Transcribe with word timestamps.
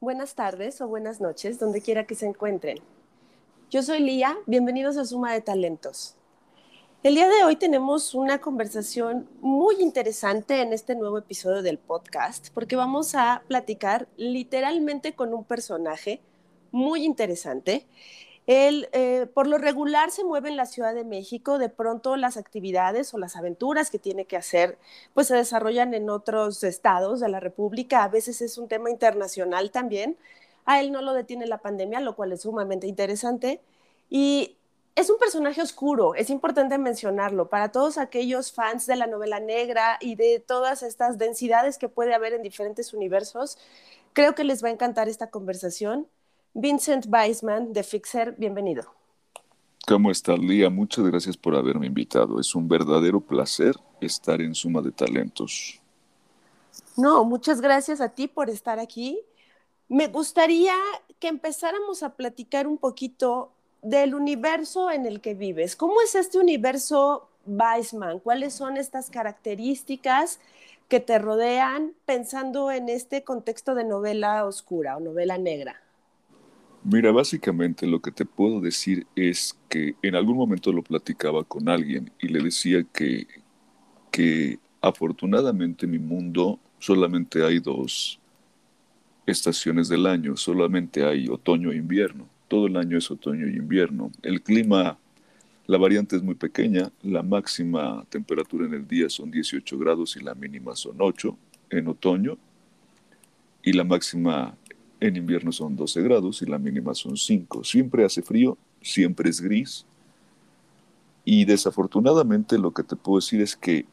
buenas 0.00 0.34
tardes 0.34 0.80
o 0.80 0.88
buenas 0.88 1.20
noches, 1.20 1.58
donde 1.58 1.82
quiera 1.82 2.06
que 2.06 2.14
se 2.14 2.26
encuentren. 2.26 2.78
Yo 3.70 3.82
soy 3.82 4.00
Lía, 4.00 4.34
bienvenidos 4.46 4.96
a 4.96 5.04
Suma 5.04 5.34
de 5.34 5.42
Talentos. 5.42 6.16
El 7.02 7.16
día 7.16 7.28
de 7.28 7.44
hoy 7.44 7.56
tenemos 7.56 8.14
una 8.14 8.40
conversación 8.40 9.28
muy 9.42 9.74
interesante 9.80 10.62
en 10.62 10.72
este 10.72 10.94
nuevo 10.94 11.18
episodio 11.18 11.60
del 11.60 11.76
podcast, 11.76 12.48
porque 12.54 12.76
vamos 12.76 13.14
a 13.14 13.42
platicar 13.46 14.08
literalmente 14.16 15.14
con 15.14 15.34
un 15.34 15.44
personaje 15.44 16.22
muy 16.70 17.04
interesante. 17.04 17.86
Él, 18.46 18.88
eh, 18.92 19.26
por 19.32 19.46
lo 19.46 19.58
regular, 19.58 20.10
se 20.10 20.24
mueve 20.24 20.48
en 20.48 20.56
la 20.56 20.66
Ciudad 20.66 20.94
de 20.94 21.04
México. 21.04 21.58
De 21.58 21.68
pronto, 21.68 22.16
las 22.16 22.36
actividades 22.36 23.14
o 23.14 23.18
las 23.18 23.36
aventuras 23.36 23.90
que 23.90 23.98
tiene 23.98 24.24
que 24.24 24.36
hacer, 24.36 24.78
pues 25.14 25.28
se 25.28 25.36
desarrollan 25.36 25.94
en 25.94 26.10
otros 26.10 26.64
estados 26.64 27.20
de 27.20 27.28
la 27.28 27.40
República. 27.40 28.02
A 28.04 28.08
veces 28.08 28.40
es 28.42 28.58
un 28.58 28.68
tema 28.68 28.90
internacional 28.90 29.70
también. 29.70 30.16
A 30.64 30.80
él 30.80 30.92
no 30.92 31.02
lo 31.02 31.12
detiene 31.12 31.46
la 31.46 31.58
pandemia, 31.58 32.00
lo 32.00 32.16
cual 32.16 32.32
es 32.32 32.42
sumamente 32.42 32.86
interesante. 32.86 33.60
Y 34.10 34.56
es 34.94 35.08
un 35.08 35.18
personaje 35.18 35.62
oscuro, 35.62 36.14
es 36.14 36.28
importante 36.28 36.76
mencionarlo, 36.76 37.48
para 37.48 37.72
todos 37.72 37.96
aquellos 37.96 38.52
fans 38.52 38.86
de 38.86 38.96
la 38.96 39.06
novela 39.06 39.40
negra 39.40 39.96
y 40.00 40.16
de 40.16 40.38
todas 40.38 40.82
estas 40.82 41.16
densidades 41.16 41.78
que 41.78 41.88
puede 41.88 42.14
haber 42.14 42.34
en 42.34 42.42
diferentes 42.42 42.92
universos. 42.92 43.56
Creo 44.12 44.34
que 44.34 44.44
les 44.44 44.62
va 44.62 44.68
a 44.68 44.72
encantar 44.72 45.08
esta 45.08 45.30
conversación. 45.30 46.06
Vincent 46.54 47.06
Weisman 47.08 47.72
de 47.72 47.82
Fixer, 47.82 48.34
bienvenido. 48.36 48.84
¿Cómo 49.86 50.10
está, 50.10 50.36
Lía? 50.36 50.68
Muchas 50.68 51.06
gracias 51.06 51.36
por 51.36 51.56
haberme 51.56 51.86
invitado. 51.86 52.38
Es 52.38 52.54
un 52.54 52.68
verdadero 52.68 53.20
placer 53.20 53.74
estar 54.00 54.40
en 54.42 54.54
Suma 54.54 54.82
de 54.82 54.92
Talentos. 54.92 55.80
No, 56.96 57.24
muchas 57.24 57.60
gracias 57.60 58.00
a 58.02 58.10
ti 58.10 58.28
por 58.28 58.50
estar 58.50 58.78
aquí. 58.78 59.18
Me 59.88 60.08
gustaría 60.08 60.74
que 61.18 61.28
empezáramos 61.28 62.02
a 62.02 62.14
platicar 62.16 62.66
un 62.66 62.76
poquito 62.76 63.50
del 63.80 64.14
universo 64.14 64.90
en 64.90 65.06
el 65.06 65.20
que 65.20 65.34
vives. 65.34 65.74
¿Cómo 65.74 66.02
es 66.02 66.14
este 66.14 66.38
universo 66.38 67.28
Weisman? 67.46 68.20
¿Cuáles 68.20 68.52
son 68.52 68.76
estas 68.76 69.08
características 69.08 70.38
que 70.88 71.00
te 71.00 71.18
rodean 71.18 71.94
pensando 72.04 72.70
en 72.70 72.90
este 72.90 73.24
contexto 73.24 73.74
de 73.74 73.84
novela 73.84 74.44
oscura 74.44 74.98
o 74.98 75.00
novela 75.00 75.38
negra? 75.38 75.81
Mira, 76.84 77.12
básicamente 77.12 77.86
lo 77.86 78.00
que 78.00 78.10
te 78.10 78.24
puedo 78.24 78.60
decir 78.60 79.06
es 79.14 79.56
que 79.68 79.94
en 80.02 80.16
algún 80.16 80.36
momento 80.36 80.72
lo 80.72 80.82
platicaba 80.82 81.44
con 81.44 81.68
alguien 81.68 82.10
y 82.20 82.26
le 82.26 82.42
decía 82.42 82.84
que, 82.92 83.28
que 84.10 84.58
afortunadamente 84.80 85.86
en 85.86 85.92
mi 85.92 86.00
mundo 86.00 86.58
solamente 86.80 87.44
hay 87.44 87.60
dos 87.60 88.18
estaciones 89.26 89.88
del 89.88 90.06
año, 90.06 90.36
solamente 90.36 91.04
hay 91.04 91.28
otoño 91.28 91.70
e 91.70 91.76
invierno. 91.76 92.28
Todo 92.48 92.66
el 92.66 92.76
año 92.76 92.98
es 92.98 93.08
otoño 93.12 93.46
y 93.46 93.56
invierno. 93.56 94.10
El 94.20 94.42
clima, 94.42 94.98
la 95.66 95.78
variante 95.78 96.16
es 96.16 96.22
muy 96.22 96.34
pequeña, 96.34 96.90
la 97.02 97.22
máxima 97.22 98.04
temperatura 98.08 98.66
en 98.66 98.74
el 98.74 98.88
día 98.88 99.08
son 99.08 99.30
18 99.30 99.78
grados 99.78 100.16
y 100.16 100.20
la 100.20 100.34
mínima 100.34 100.74
son 100.74 100.96
8 100.98 101.38
en 101.70 101.86
otoño 101.86 102.36
y 103.62 103.72
la 103.72 103.84
máxima 103.84 104.56
en 105.02 105.16
invierno 105.16 105.50
son 105.50 105.74
12 105.74 106.00
grados 106.02 106.42
y 106.42 106.46
la 106.46 106.58
mínima 106.58 106.94
son 106.94 107.16
5. 107.16 107.64
Siempre 107.64 108.04
hace 108.04 108.22
frío, 108.22 108.56
siempre 108.80 109.30
es 109.30 109.40
gris. 109.40 109.84
Y 111.24 111.44
desafortunadamente 111.44 112.56
lo 112.56 112.72
que 112.72 112.84
te 112.84 112.94
puedo 112.94 113.18
decir 113.18 113.40
es 113.40 113.56
que 113.56 113.84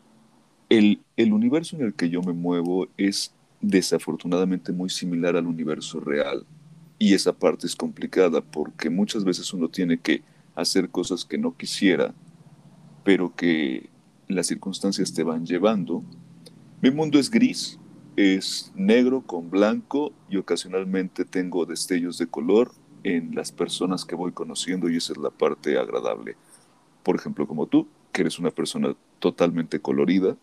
el, 0.69 1.01
el 1.17 1.33
universo 1.33 1.75
en 1.75 1.81
el 1.81 1.95
que 1.95 2.11
yo 2.11 2.21
me 2.21 2.33
muevo 2.33 2.87
es 2.95 3.33
desafortunadamente 3.59 4.71
muy 4.71 4.91
similar 4.91 5.35
al 5.35 5.47
universo 5.47 5.99
real. 5.99 6.45
Y 6.99 7.15
esa 7.15 7.33
parte 7.33 7.65
es 7.65 7.75
complicada 7.75 8.41
porque 8.41 8.91
muchas 8.91 9.23
veces 9.23 9.51
uno 9.51 9.67
tiene 9.67 9.97
que 9.97 10.21
hacer 10.53 10.89
cosas 10.89 11.25
que 11.25 11.39
no 11.39 11.57
quisiera, 11.57 12.13
pero 13.03 13.35
que 13.35 13.89
las 14.27 14.45
circunstancias 14.45 15.11
te 15.11 15.23
van 15.23 15.43
llevando. 15.43 16.03
Mi 16.83 16.91
mundo 16.91 17.17
es 17.17 17.31
gris, 17.31 17.78
es 18.19 18.73
negro 18.75 19.21
con 19.21 19.49
blanco 19.49 20.11
y 20.29 20.35
ocasionalmente 20.35 21.23
tengo 21.23 21.65
destellos 21.65 22.17
de 22.17 22.27
color 22.27 22.73
en 23.03 23.33
las 23.33 23.53
personas 23.53 24.03
que 24.03 24.13
voy 24.13 24.33
conociendo 24.33 24.89
y 24.89 24.97
esa 24.97 25.13
es 25.13 25.19
la 25.19 25.29
parte 25.29 25.79
agradable. 25.79 26.35
Por 27.01 27.15
ejemplo, 27.15 27.47
como 27.47 27.67
tú, 27.67 27.87
que 28.11 28.23
eres 28.23 28.37
una 28.37 28.51
persona 28.51 28.93
totalmente 29.19 29.79
colorida, 29.79 30.35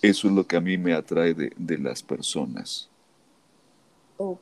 eso 0.00 0.28
es 0.28 0.34
lo 0.34 0.46
que 0.46 0.56
a 0.56 0.60
mí 0.60 0.78
me 0.78 0.94
atrae 0.94 1.34
de, 1.34 1.52
de 1.56 1.78
las 1.78 2.04
personas. 2.04 2.88
Ok, 4.16 4.40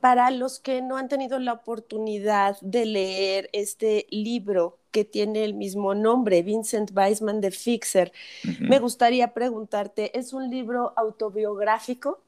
para 0.00 0.30
los 0.30 0.60
que 0.60 0.82
no 0.82 0.96
han 0.96 1.08
tenido 1.08 1.38
la 1.38 1.52
oportunidad 1.52 2.58
de 2.60 2.86
leer 2.86 3.50
este 3.52 4.06
libro 4.10 4.78
que 4.92 5.04
tiene 5.04 5.44
el 5.44 5.54
mismo 5.54 5.94
nombre, 5.94 6.42
Vincent 6.42 6.90
Weisman 6.96 7.40
de 7.40 7.50
Fixer, 7.50 8.12
me 8.60 8.78
gustaría 8.78 9.34
preguntarte, 9.34 10.16
¿es 10.18 10.32
un 10.32 10.48
libro 10.50 10.92
autobiográfico? 10.96 12.20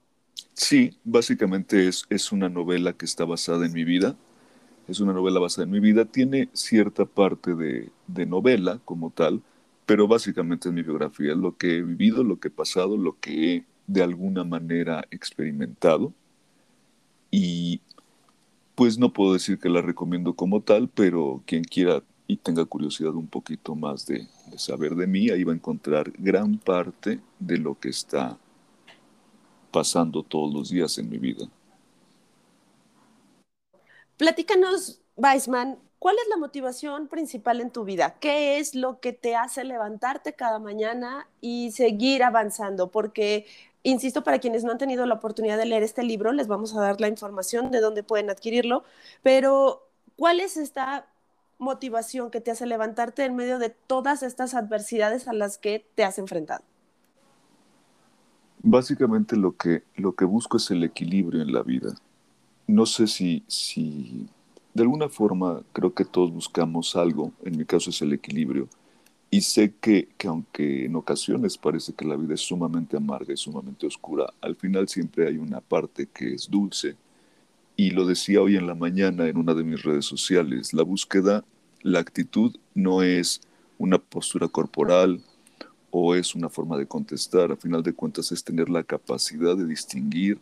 Sí, 0.55 0.99
básicamente 1.05 1.89
es, 1.89 2.05
es 2.11 2.33
una 2.33 2.49
novela 2.49 2.93
que 2.93 3.05
está 3.05 3.25
basada 3.25 3.67
en 3.67 3.73
mi 3.73 3.85
vida. 3.85 4.17
Es 4.89 5.01
una 5.01 5.13
novela 5.13 5.41
basada 5.41 5.65
en 5.65 5.71
mi 5.71 5.81
vida. 5.81 6.05
Tiene 6.07 6.51
cierta 6.53 7.07
parte 7.07 7.55
de, 7.55 7.91
de 8.07 8.27
novela 8.27 8.81
como 8.85 9.11
tal, 9.11 9.43
pero 9.87 10.09
básicamente 10.09 10.69
es 10.69 10.75
mi 10.75 10.83
biografía, 10.83 11.35
lo 11.35 11.57
que 11.57 11.79
he 11.79 11.83
vivido, 11.83 12.25
lo 12.25 12.41
que 12.41 12.49
he 12.49 12.51
pasado, 12.51 12.97
lo 12.97 13.19
que 13.21 13.57
he 13.57 13.67
de 13.87 14.03
alguna 14.03 14.45
manera 14.45 15.05
experimentado. 15.11 16.15
Y 17.31 17.81
pues 18.75 18.99
no 18.99 19.13
puedo 19.13 19.35
decir 19.35 19.59
que 19.59 19.69
la 19.69 19.83
recomiendo 19.83 20.35
como 20.35 20.63
tal, 20.63 20.89
pero 20.89 21.43
quien 21.47 21.65
quiera 21.65 22.03
y 22.31 22.37
tenga 22.37 22.65
curiosidad 22.65 23.15
un 23.15 23.27
poquito 23.27 23.75
más 23.75 24.07
de, 24.07 24.29
saber 24.57 24.95
de 24.95 25.07
mí, 25.07 25.31
ahí 25.31 25.43
va 25.43 25.53
a 25.53 25.57
encontrar 25.57 26.13
gran 26.17 26.59
parte 26.59 27.21
de 27.41 27.59
lo 27.59 27.79
que 27.79 27.89
está 27.89 28.39
pasando 29.73 30.23
todos 30.23 30.55
los 30.55 30.71
días 30.71 30.97
en 30.99 31.11
mi 31.11 31.19
vida. 31.19 31.47
Platícanos, 34.17 35.01
Weisman, 35.17 35.79
¿cuál 35.99 36.17
es 36.23 36.29
la 36.29 36.37
motivación 36.37 37.09
principal 37.09 37.61
en 37.61 37.71
tu 37.71 37.85
vida? 37.85 38.17
¿Qué 38.21 38.59
es 38.59 38.75
lo 38.75 39.01
que 39.01 39.13
te 39.13 39.35
hace 39.35 39.65
levantarte 39.65 40.35
cada 40.35 40.59
mañana 40.59 41.29
y 41.41 41.73
seguir 41.73 42.23
avanzando? 42.23 42.91
Porque 42.91 43.47
Insisto, 43.83 44.23
para 44.23 44.39
quienes 44.39 44.63
no 44.63 44.73
han 44.73 44.79
tenido 44.79 45.07
la 45.07 45.15
oportunidad 45.15 45.57
de 45.57 45.65
leer 45.65 45.83
este 45.83 46.03
libro, 46.03 46.33
les 46.33 46.49
vamos 46.49 46.77
a 46.77 46.81
dar 46.81 47.01
la 47.01 47.09
información 47.09 47.71
de 47.71 47.81
dónde 47.81 48.03
pueden 48.03 48.29
adquirirlo, 48.29 48.85
pero 49.23 49.89
¿cuál 50.17 50.41
es 50.41 50.59
esta 50.59 51.07
motivación 51.59 52.31
que 52.31 52.41
te 52.41 52.51
hace 52.51 52.67
levantarte 52.67 53.25
en 53.25 53.37
medio 53.37 53.59
de 53.59 53.71
todas 53.71 54.23
estas 54.23 54.55
adversidades 54.55 55.29
a 55.29 55.33
las 55.33 55.57
que 55.57 55.87
te 55.95 56.05
has 56.05 56.19
enfrentado? 56.19 56.63
Básicamente 58.63 59.37
lo 59.37 59.57
que, 59.57 59.83
lo 59.97 60.15
que 60.15 60.27
busco 60.27 60.59
es 60.59 60.71
el 60.71 60.85
equilibrio 60.85 61.41
en 61.41 61.53
la 61.53 61.63
vida. 61.63 61.95
No 62.67 62.85
sé 62.85 63.07
si, 63.07 63.45
si 63.49 64.29
de 64.75 64.83
alguna 64.83 65.09
forma 65.09 65.63
creo 65.73 65.95
que 65.95 66.05
todos 66.05 66.31
buscamos 66.31 66.97
algo, 66.97 67.33
en 67.43 67.57
mi 67.57 67.65
caso 67.65 67.89
es 67.89 68.03
el 68.03 68.13
equilibrio 68.13 68.69
y 69.31 69.43
sé 69.43 69.75
que, 69.81 70.09
que, 70.19 70.27
aunque 70.29 70.87
en 70.87 70.97
ocasiones 70.97 71.57
parece 71.57 71.93
que 71.93 72.05
la 72.05 72.17
vida 72.17 72.35
es 72.35 72.41
sumamente 72.41 72.97
amarga 72.97 73.33
y 73.33 73.37
sumamente 73.37 73.87
oscura, 73.87 74.33
al 74.41 74.57
final 74.57 74.89
siempre 74.89 75.29
hay 75.29 75.37
una 75.39 75.61
parte 75.61 76.09
que 76.13 76.35
es 76.35 76.51
dulce. 76.51 76.97
Y 77.77 77.91
lo 77.91 78.07
decía 78.07 78.43
hoy 78.43 78.57
en 78.57 78.67
la 78.67 78.75
mañana 78.75 79.29
en 79.29 79.37
una 79.39 79.55
de 79.55 79.65
mis 79.65 79.83
redes 79.83 80.05
sociales, 80.05 80.75
la 80.75 80.83
búsqueda, 80.83 81.45
la 81.83 82.01
actitud 82.01 82.57
no 82.75 83.03
es 83.03 83.41
una 83.79 83.99
postura 83.99 84.49
corporal 84.49 85.23
o 85.91 86.15
es 86.15 86.35
una 86.35 86.49
forma 86.49 86.77
de 86.77 86.87
contestar, 86.87 87.53
al 87.53 87.57
final 87.57 87.83
de 87.83 87.95
cuentas 87.95 88.33
es 88.33 88.45
tener 88.45 88.69
la 88.69 88.85
capacidad 88.85 89.57
de 89.57 89.67
distinguir 89.67 90.39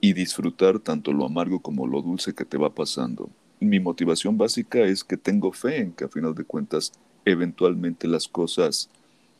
y 0.00 0.14
disfrutar 0.14 0.78
tanto 0.80 1.12
lo 1.12 1.26
amargo 1.26 1.60
como 1.60 1.86
lo 1.86 2.00
dulce 2.02 2.34
que 2.34 2.44
te 2.44 2.56
va 2.58 2.74
pasando. 2.74 3.30
Mi 3.60 3.78
motivación 3.78 4.38
básica 4.38 4.80
es 4.80 5.04
que 5.04 5.18
tengo 5.18 5.52
fe 5.52 5.78
en 5.78 5.92
que 5.92 6.04
a 6.04 6.08
final 6.08 6.34
de 6.34 6.44
cuentas 6.44 6.92
eventualmente 7.24 8.08
las 8.08 8.28
cosas 8.28 8.88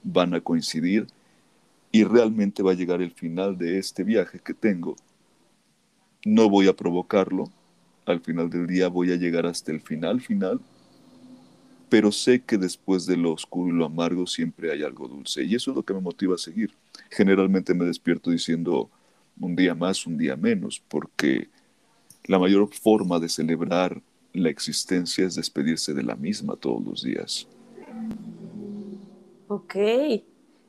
van 0.03 0.35
a 0.35 0.41
coincidir 0.41 1.07
y 1.93 2.05
realmente 2.05 2.63
va 2.63 2.73
a 2.73 2.75
llegar 2.75 3.03
el 3.03 3.13
final 3.13 3.59
de 3.59 3.79
este 3.79 4.05
viaje 4.05 4.39
que 4.39 4.55
tengo. 4.55 4.97
No 6.25 6.49
voy 6.49 6.69
a 6.69 6.77
provocarlo, 6.77 7.51
al 8.07 8.21
final 8.21 8.51
del 8.51 8.67
día 8.67 8.89
voy 8.89 9.13
a 9.13 9.17
llegar 9.17 9.47
hasta 9.47 9.73
el 9.73 9.81
final 9.81 10.21
final, 10.21 10.61
pero 11.89 12.13
sé 12.13 12.41
que 12.41 12.57
después 12.57 13.07
de 13.07 13.17
lo 13.17 13.33
oscuro 13.33 13.75
y 13.75 13.79
lo 13.79 13.85
amargo 13.85 14.27
siempre 14.27 14.71
hay 14.71 14.83
algo 14.83 15.09
dulce 15.09 15.43
y 15.43 15.55
eso 15.55 15.73
es 15.73 15.77
lo 15.77 15.83
que 15.83 15.95
me 15.95 16.01
motiva 16.01 16.37
a 16.37 16.39
seguir. 16.39 16.73
Generalmente 17.11 17.75
me 17.75 17.85
despierto 17.85 18.31
diciendo 18.31 18.89
un 19.41 19.57
día 19.57 19.75
más, 19.75 20.07
un 20.07 20.17
día 20.17 20.37
menos, 20.37 20.83
porque 20.89 21.49
la 22.25 22.39
mayor 22.39 22.69
forma 22.73 23.19
de 23.19 23.29
celebrar 23.29 24.01
la 24.33 24.51
existencia 24.51 25.25
es 25.25 25.35
despedirse 25.35 25.95
de 25.95 26.03
la 26.03 26.15
misma 26.15 26.57
todos 26.57 26.85
los 26.85 27.03
días. 27.03 27.49
Ok, 29.49 29.75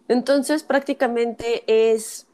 entonces 0.07 0.63
prácticamente 0.63 1.63
es 1.67 2.27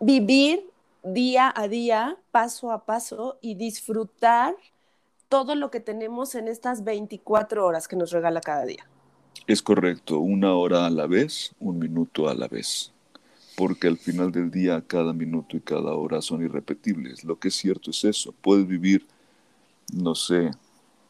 vivir 0.00 0.64
día 1.02 1.52
a 1.54 1.68
día, 1.68 2.16
paso 2.30 2.70
a 2.72 2.84
paso 2.84 3.38
y 3.40 3.54
disfrutar 3.54 4.54
todo 5.28 5.54
lo 5.54 5.70
que 5.70 5.80
tenemos 5.80 6.34
en 6.34 6.48
estas 6.48 6.84
24 6.84 7.66
horas 7.66 7.86
que 7.86 7.96
nos 7.96 8.12
regala 8.12 8.40
cada 8.40 8.64
día. 8.64 8.88
Es 9.46 9.62
correcto, 9.62 10.18
una 10.18 10.54
hora 10.54 10.86
a 10.86 10.90
la 10.90 11.06
vez, 11.06 11.54
un 11.60 11.78
minuto 11.78 12.28
a 12.28 12.34
la 12.34 12.48
vez, 12.48 12.92
porque 13.56 13.88
al 13.88 13.98
final 13.98 14.32
del 14.32 14.50
día 14.50 14.82
cada 14.86 15.12
minuto 15.12 15.56
y 15.56 15.60
cada 15.60 15.94
hora 15.94 16.20
son 16.22 16.42
irrepetibles. 16.42 17.24
Lo 17.24 17.38
que 17.38 17.48
es 17.48 17.54
cierto 17.54 17.90
es 17.90 18.04
eso, 18.04 18.34
puedes 18.40 18.66
vivir, 18.66 19.06
no 19.92 20.14
sé, 20.14 20.50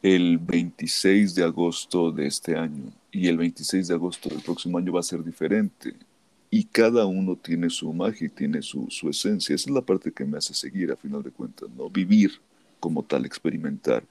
el 0.01 0.37
26 0.37 1.35
de 1.35 1.43
agosto 1.43 2.11
de 2.11 2.27
este 2.27 2.55
año 2.55 2.93
y 3.11 3.27
el 3.27 3.37
26 3.37 3.87
de 3.87 3.93
agosto 3.93 4.29
del 4.29 4.41
próximo 4.41 4.77
año 4.77 4.93
va 4.93 5.01
a 5.01 5.03
ser 5.03 5.23
diferente. 5.23 5.93
Y 6.49 6.63
cada 6.65 7.05
uno 7.05 7.35
tiene 7.35 7.69
su 7.69 7.93
magia 7.93 8.27
y 8.27 8.29
tiene 8.29 8.61
su, 8.61 8.87
su 8.89 9.09
esencia. 9.09 9.53
Esa 9.53 9.69
es 9.69 9.75
la 9.75 9.81
parte 9.81 10.11
que 10.11 10.25
me 10.25 10.37
hace 10.37 10.53
seguir, 10.53 10.91
a 10.91 10.95
final 10.95 11.21
de 11.21 11.31
cuentas, 11.31 11.69
¿no? 11.77 11.89
Vivir 11.89 12.31
como 12.79 13.03
tal, 13.03 13.25
experimentar. 13.25 14.03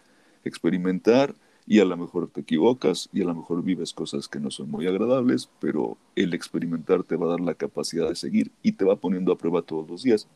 Experimentar 0.45 1.35
y 1.67 1.81
a 1.81 1.85
lo 1.85 1.97
mejor 1.97 2.31
te 2.31 2.43
equivocas 2.43 3.09
y 3.13 3.23
a 3.23 3.25
lo 3.25 3.35
mejor 3.35 3.63
vives 3.63 3.93
cosas 3.93 4.29
que 4.29 4.41
no 4.41 4.51
son 4.51 4.71
muy 4.71 4.87
agradables, 4.87 5.49
pero 5.61 5.99
el 6.17 6.33
experimentar 6.33 7.03
te 7.03 7.17
va 7.17 7.27
a 7.27 7.31
dar 7.31 7.41
la 7.41 7.55
capacidad 7.55 8.09
de 8.09 8.15
seguir 8.15 8.53
y 8.63 8.73
te 8.73 8.85
va 8.85 8.97
poniendo 8.97 9.33
a 9.33 9.39
prueba 9.39 9.63
todos 9.63 9.89
los 9.89 10.03
días. 10.03 10.29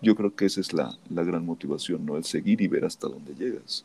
Yo 0.00 0.16
creo 0.16 0.34
que 0.34 0.46
esa 0.46 0.60
es 0.60 0.72
la, 0.72 0.96
la 1.10 1.22
gran 1.24 1.44
motivación, 1.44 2.06
¿no? 2.06 2.16
El 2.16 2.24
seguir 2.24 2.60
y 2.62 2.68
ver 2.68 2.84
hasta 2.84 3.08
dónde 3.08 3.34
llegas. 3.34 3.84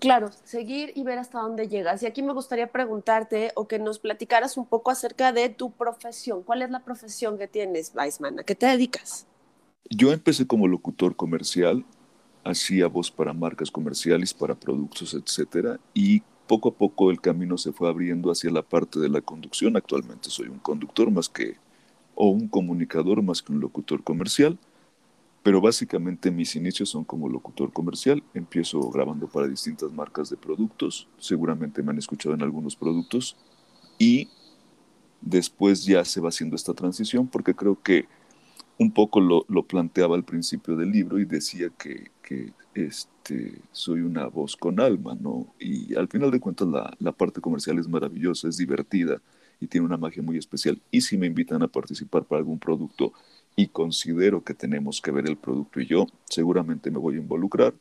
Claro, 0.00 0.30
seguir 0.44 0.92
y 0.94 1.04
ver 1.04 1.18
hasta 1.18 1.40
dónde 1.40 1.68
llegas. 1.68 2.02
Y 2.02 2.06
aquí 2.06 2.22
me 2.22 2.32
gustaría 2.32 2.66
preguntarte 2.68 3.52
o 3.54 3.68
que 3.68 3.78
nos 3.78 3.98
platicaras 3.98 4.56
un 4.56 4.64
poco 4.66 4.90
acerca 4.90 5.30
de 5.32 5.50
tu 5.50 5.72
profesión. 5.72 6.42
¿Cuál 6.42 6.62
es 6.62 6.70
la 6.70 6.80
profesión 6.80 7.36
que 7.36 7.46
tienes, 7.46 7.92
Weissman? 7.94 8.40
¿A 8.40 8.42
qué 8.42 8.54
te 8.54 8.64
dedicas? 8.64 9.26
Yo 9.90 10.12
empecé 10.12 10.46
como 10.46 10.66
locutor 10.66 11.14
comercial, 11.16 11.84
hacía 12.44 12.86
voz 12.86 13.10
para 13.10 13.34
marcas 13.34 13.70
comerciales, 13.70 14.32
para 14.32 14.54
productos, 14.54 15.12
etcétera, 15.12 15.78
y 15.92 16.22
poco 16.46 16.70
a 16.70 16.74
poco 16.74 17.10
el 17.10 17.20
camino 17.20 17.58
se 17.58 17.72
fue 17.72 17.88
abriendo 17.88 18.30
hacia 18.30 18.50
la 18.50 18.62
parte 18.62 18.98
de 19.00 19.10
la 19.10 19.20
conducción. 19.20 19.76
Actualmente 19.76 20.30
soy 20.30 20.48
un 20.48 20.60
conductor 20.60 21.10
más 21.10 21.28
que, 21.28 21.56
o 22.14 22.30
un 22.30 22.48
comunicador 22.48 23.22
más 23.22 23.42
que 23.42 23.52
un 23.52 23.60
locutor 23.60 24.02
comercial 24.02 24.58
pero 25.42 25.60
básicamente 25.60 26.30
mis 26.30 26.54
inicios 26.54 26.90
son 26.90 27.04
como 27.04 27.28
locutor 27.28 27.72
comercial. 27.72 28.22
Empiezo 28.34 28.80
grabando 28.90 29.26
para 29.26 29.48
distintas 29.48 29.90
marcas 29.92 30.28
de 30.28 30.36
productos. 30.36 31.08
Seguramente 31.18 31.82
me 31.82 31.92
han 31.92 31.98
escuchado 31.98 32.34
en 32.34 32.42
algunos 32.42 32.76
productos. 32.76 33.36
Y 33.98 34.28
después 35.20 35.84
ya 35.84 36.04
se 36.04 36.20
va 36.20 36.28
haciendo 36.28 36.56
esta 36.56 36.74
transición 36.74 37.26
porque 37.26 37.54
creo 37.54 37.80
que 37.82 38.06
un 38.78 38.92
poco 38.92 39.20
lo, 39.20 39.44
lo 39.48 39.62
planteaba 39.62 40.16
al 40.16 40.24
principio 40.24 40.76
del 40.76 40.90
libro 40.90 41.18
y 41.18 41.24
decía 41.26 41.70
que, 41.78 42.10
que, 42.22 42.52
este, 42.74 43.60
soy 43.72 44.00
una 44.00 44.26
voz 44.26 44.56
con 44.56 44.80
alma, 44.80 45.16
¿no? 45.20 45.52
Y 45.58 45.94
al 45.96 46.08
final 46.08 46.30
de 46.30 46.40
cuentas 46.40 46.68
la, 46.68 46.94
la 46.98 47.12
parte 47.12 47.40
comercial 47.40 47.78
es 47.78 47.88
maravillosa, 47.88 48.48
es 48.48 48.56
divertida 48.56 49.20
y 49.60 49.66
tiene 49.66 49.86
una 49.86 49.96
magia 49.96 50.22
muy 50.22 50.38
especial. 50.38 50.80
Y 50.90 51.02
si 51.02 51.18
me 51.18 51.26
invitan 51.26 51.62
a 51.62 51.68
participar 51.68 52.24
para 52.24 52.38
algún 52.38 52.58
producto 52.58 53.12
y 53.56 53.68
considero 53.68 54.42
que 54.42 54.54
tenemos 54.54 55.00
que 55.00 55.10
ver 55.10 55.28
el 55.28 55.36
producto 55.36 55.80
y 55.80 55.86
yo, 55.86 56.06
seguramente 56.28 56.90
me 56.90 56.98
voy 56.98 57.16
a 57.16 57.18
involucrar, 57.18 57.74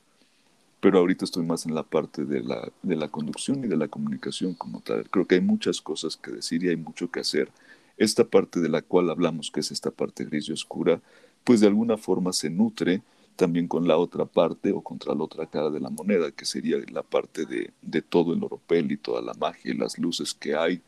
pero 0.81 0.99
ahorita 0.99 1.25
estoy 1.25 1.45
más 1.45 1.65
en 1.65 1.75
la 1.75 1.83
parte 1.83 2.25
de 2.25 2.41
la, 2.41 2.71
de 2.81 2.95
la 2.95 3.09
conducción 3.09 3.63
y 3.63 3.67
de 3.67 3.77
la 3.77 3.87
comunicación 3.87 4.53
como 4.53 4.81
tal. 4.81 5.09
Creo 5.09 5.25
que 5.25 5.35
hay 5.35 5.41
muchas 5.41 5.81
cosas 5.81 6.15
que 6.17 6.31
decir 6.31 6.63
y 6.63 6.69
hay 6.69 6.77
mucho 6.77 7.11
que 7.11 7.19
hacer. 7.19 7.49
Esta 7.97 8.23
parte 8.23 8.61
de 8.61 8.69
la 8.69 8.81
cual 8.81 9.09
hablamos, 9.09 9.51
que 9.51 9.59
es 9.59 9.71
esta 9.71 9.91
parte 9.91 10.23
gris 10.23 10.47
y 10.47 10.53
oscura, 10.53 11.01
pues 11.43 11.59
de 11.59 11.67
alguna 11.67 11.97
forma 11.97 12.31
se 12.31 12.49
nutre 12.49 13.01
también 13.35 13.67
con 13.67 13.87
la 13.87 13.97
otra 13.97 14.25
parte 14.25 14.71
o 14.71 14.81
contra 14.81 15.13
la 15.15 15.23
otra 15.23 15.45
cara 15.45 15.69
de 15.69 15.79
la 15.79 15.89
moneda, 15.89 16.31
que 16.31 16.45
sería 16.45 16.77
la 16.91 17.03
parte 17.03 17.45
de, 17.45 17.71
de 17.81 18.01
todo 18.01 18.33
el 18.33 18.43
oropel 18.43 18.91
y 18.91 18.97
toda 18.97 19.21
la 19.21 19.33
magia 19.33 19.71
y 19.71 19.77
las 19.77 19.97
luces 19.97 20.33
que 20.33 20.55
hay 20.55 20.81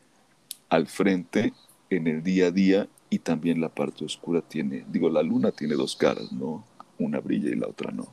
al 0.68 0.86
frente 0.86 1.52
en 1.90 2.06
el 2.06 2.22
día 2.22 2.46
a 2.46 2.50
día 2.50 2.88
y 3.12 3.18
también 3.18 3.60
la 3.60 3.68
parte 3.68 4.06
oscura 4.06 4.40
tiene, 4.40 4.86
digo, 4.88 5.10
la 5.10 5.22
luna 5.22 5.52
tiene 5.52 5.74
dos 5.74 5.94
caras, 5.94 6.32
¿no? 6.32 6.64
Una 6.98 7.20
brilla 7.20 7.50
y 7.50 7.56
la 7.56 7.68
otra 7.68 7.92
no. 7.92 8.10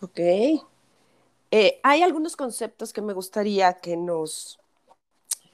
Ok. 0.00 0.18
Eh, 1.52 1.78
hay 1.84 2.02
algunos 2.02 2.34
conceptos 2.34 2.92
que 2.92 3.00
me 3.00 3.12
gustaría 3.12 3.74
que 3.74 3.96
nos 3.96 4.58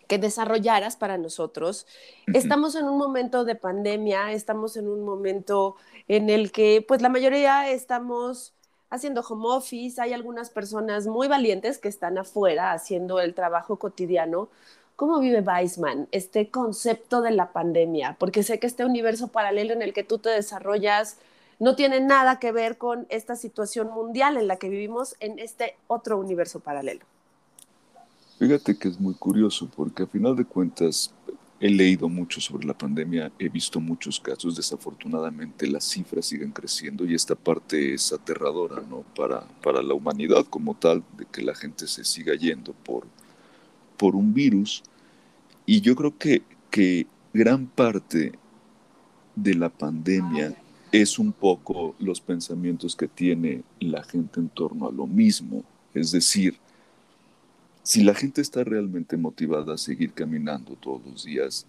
que 0.08 0.16
desarrollaras 0.16 0.96
para 0.96 1.18
nosotros. 1.18 1.86
Estamos 2.32 2.74
en 2.74 2.86
un 2.86 2.96
momento 2.96 3.44
de 3.44 3.54
pandemia, 3.54 4.32
estamos 4.32 4.78
en 4.78 4.88
un 4.88 5.04
momento 5.04 5.76
en 6.08 6.30
el 6.30 6.52
que 6.52 6.82
pues 6.88 7.02
la 7.02 7.10
mayoría 7.10 7.70
estamos 7.70 8.54
haciendo 8.88 9.20
home 9.20 9.48
office, 9.48 10.00
hay 10.00 10.14
algunas 10.14 10.48
personas 10.48 11.06
muy 11.06 11.28
valientes 11.28 11.76
que 11.76 11.88
están 11.88 12.16
afuera 12.16 12.72
haciendo 12.72 13.20
el 13.20 13.34
trabajo 13.34 13.78
cotidiano, 13.78 14.48
¿Cómo 14.96 15.18
vive 15.18 15.40
Weisman 15.40 16.06
este 16.12 16.50
concepto 16.50 17.20
de 17.20 17.32
la 17.32 17.52
pandemia? 17.52 18.16
Porque 18.20 18.44
sé 18.44 18.60
que 18.60 18.68
este 18.68 18.84
universo 18.84 19.26
paralelo 19.26 19.72
en 19.72 19.82
el 19.82 19.92
que 19.92 20.04
tú 20.04 20.18
te 20.18 20.28
desarrollas 20.28 21.18
no 21.58 21.74
tiene 21.74 22.00
nada 22.00 22.38
que 22.38 22.52
ver 22.52 22.78
con 22.78 23.06
esta 23.08 23.34
situación 23.34 23.90
mundial 23.90 24.36
en 24.36 24.46
la 24.46 24.56
que 24.56 24.68
vivimos 24.68 25.16
en 25.18 25.40
este 25.40 25.76
otro 25.88 26.16
universo 26.18 26.60
paralelo. 26.60 27.04
Fíjate 28.38 28.78
que 28.78 28.88
es 28.88 29.00
muy 29.00 29.14
curioso 29.14 29.68
porque 29.74 30.04
a 30.04 30.06
final 30.06 30.36
de 30.36 30.44
cuentas 30.44 31.12
he 31.58 31.70
leído 31.70 32.08
mucho 32.08 32.40
sobre 32.40 32.64
la 32.64 32.74
pandemia, 32.74 33.32
he 33.40 33.48
visto 33.48 33.80
muchos 33.80 34.20
casos, 34.20 34.54
desafortunadamente 34.54 35.66
las 35.66 35.84
cifras 35.84 36.26
siguen 36.26 36.52
creciendo 36.52 37.04
y 37.04 37.14
esta 37.14 37.34
parte 37.34 37.94
es 37.94 38.12
aterradora 38.12 38.80
¿no? 38.88 39.02
para, 39.16 39.40
para 39.62 39.82
la 39.82 39.94
humanidad 39.94 40.44
como 40.50 40.74
tal, 40.74 41.02
de 41.16 41.26
que 41.26 41.42
la 41.42 41.54
gente 41.54 41.88
se 41.88 42.04
siga 42.04 42.34
yendo 42.34 42.72
por, 42.72 43.06
por 43.96 44.16
un 44.16 44.34
virus. 44.34 44.82
Y 45.66 45.80
yo 45.80 45.94
creo 45.96 46.16
que, 46.16 46.42
que 46.70 47.06
gran 47.32 47.66
parte 47.66 48.32
de 49.34 49.54
la 49.54 49.68
pandemia 49.68 50.54
es 50.92 51.18
un 51.18 51.32
poco 51.32 51.96
los 51.98 52.20
pensamientos 52.20 52.94
que 52.94 53.08
tiene 53.08 53.64
la 53.80 54.04
gente 54.04 54.38
en 54.38 54.48
torno 54.48 54.88
a 54.88 54.92
lo 54.92 55.06
mismo. 55.06 55.64
Es 55.92 56.12
decir, 56.12 56.56
si 57.82 58.02
la 58.02 58.14
gente 58.14 58.40
está 58.40 58.62
realmente 58.64 59.16
motivada 59.16 59.74
a 59.74 59.78
seguir 59.78 60.12
caminando 60.12 60.76
todos 60.76 61.04
los 61.04 61.24
días, 61.24 61.66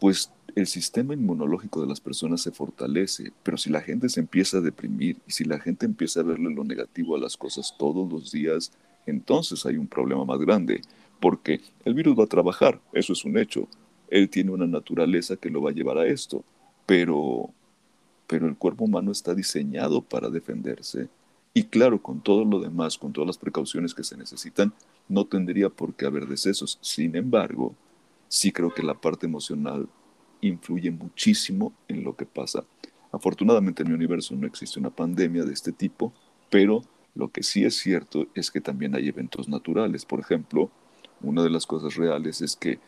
pues 0.00 0.30
el 0.56 0.66
sistema 0.66 1.14
inmunológico 1.14 1.80
de 1.80 1.86
las 1.86 2.00
personas 2.00 2.40
se 2.42 2.50
fortalece, 2.50 3.32
pero 3.42 3.56
si 3.56 3.70
la 3.70 3.80
gente 3.80 4.08
se 4.08 4.20
empieza 4.20 4.58
a 4.58 4.60
deprimir 4.60 5.16
y 5.26 5.30
si 5.30 5.44
la 5.44 5.60
gente 5.60 5.86
empieza 5.86 6.20
a 6.20 6.24
verle 6.24 6.52
lo 6.52 6.64
negativo 6.64 7.14
a 7.14 7.20
las 7.20 7.36
cosas 7.36 7.74
todos 7.78 8.10
los 8.10 8.32
días, 8.32 8.72
entonces 9.06 9.64
hay 9.64 9.76
un 9.76 9.86
problema 9.86 10.24
más 10.24 10.40
grande 10.40 10.82
porque 11.22 11.60
el 11.84 11.94
virus 11.94 12.18
va 12.18 12.24
a 12.24 12.26
trabajar, 12.26 12.80
eso 12.92 13.12
es 13.12 13.24
un 13.24 13.38
hecho. 13.38 13.68
Él 14.08 14.28
tiene 14.28 14.50
una 14.50 14.66
naturaleza 14.66 15.36
que 15.36 15.50
lo 15.50 15.62
va 15.62 15.70
a 15.70 15.72
llevar 15.72 15.96
a 15.96 16.06
esto, 16.08 16.42
pero, 16.84 17.48
pero 18.26 18.48
el 18.48 18.56
cuerpo 18.56 18.86
humano 18.86 19.12
está 19.12 19.32
diseñado 19.32 20.02
para 20.02 20.28
defenderse. 20.30 21.08
Y 21.54 21.62
claro, 21.62 22.02
con 22.02 22.20
todo 22.20 22.44
lo 22.44 22.58
demás, 22.58 22.98
con 22.98 23.12
todas 23.12 23.28
las 23.28 23.38
precauciones 23.38 23.94
que 23.94 24.02
se 24.02 24.16
necesitan, 24.16 24.72
no 25.08 25.24
tendría 25.24 25.68
por 25.68 25.94
qué 25.94 26.06
haber 26.06 26.26
decesos. 26.26 26.76
Sin 26.80 27.14
embargo, 27.14 27.76
sí 28.26 28.50
creo 28.50 28.74
que 28.74 28.82
la 28.82 28.94
parte 28.94 29.26
emocional 29.26 29.88
influye 30.40 30.90
muchísimo 30.90 31.72
en 31.86 32.02
lo 32.02 32.16
que 32.16 32.26
pasa. 32.26 32.64
Afortunadamente 33.12 33.84
en 33.84 33.90
mi 33.90 33.94
universo 33.94 34.34
no 34.34 34.48
existe 34.48 34.80
una 34.80 34.90
pandemia 34.90 35.44
de 35.44 35.52
este 35.52 35.70
tipo, 35.70 36.12
pero 36.50 36.82
lo 37.14 37.28
que 37.28 37.44
sí 37.44 37.64
es 37.64 37.76
cierto 37.76 38.26
es 38.34 38.50
que 38.50 38.60
también 38.60 38.96
hay 38.96 39.06
eventos 39.06 39.48
naturales. 39.48 40.04
Por 40.04 40.18
ejemplo, 40.18 40.68
una 41.22 41.42
de 41.42 41.50
las 41.50 41.66
cosas 41.66 41.94
reales 41.96 42.40
es 42.40 42.56
que 42.56 42.78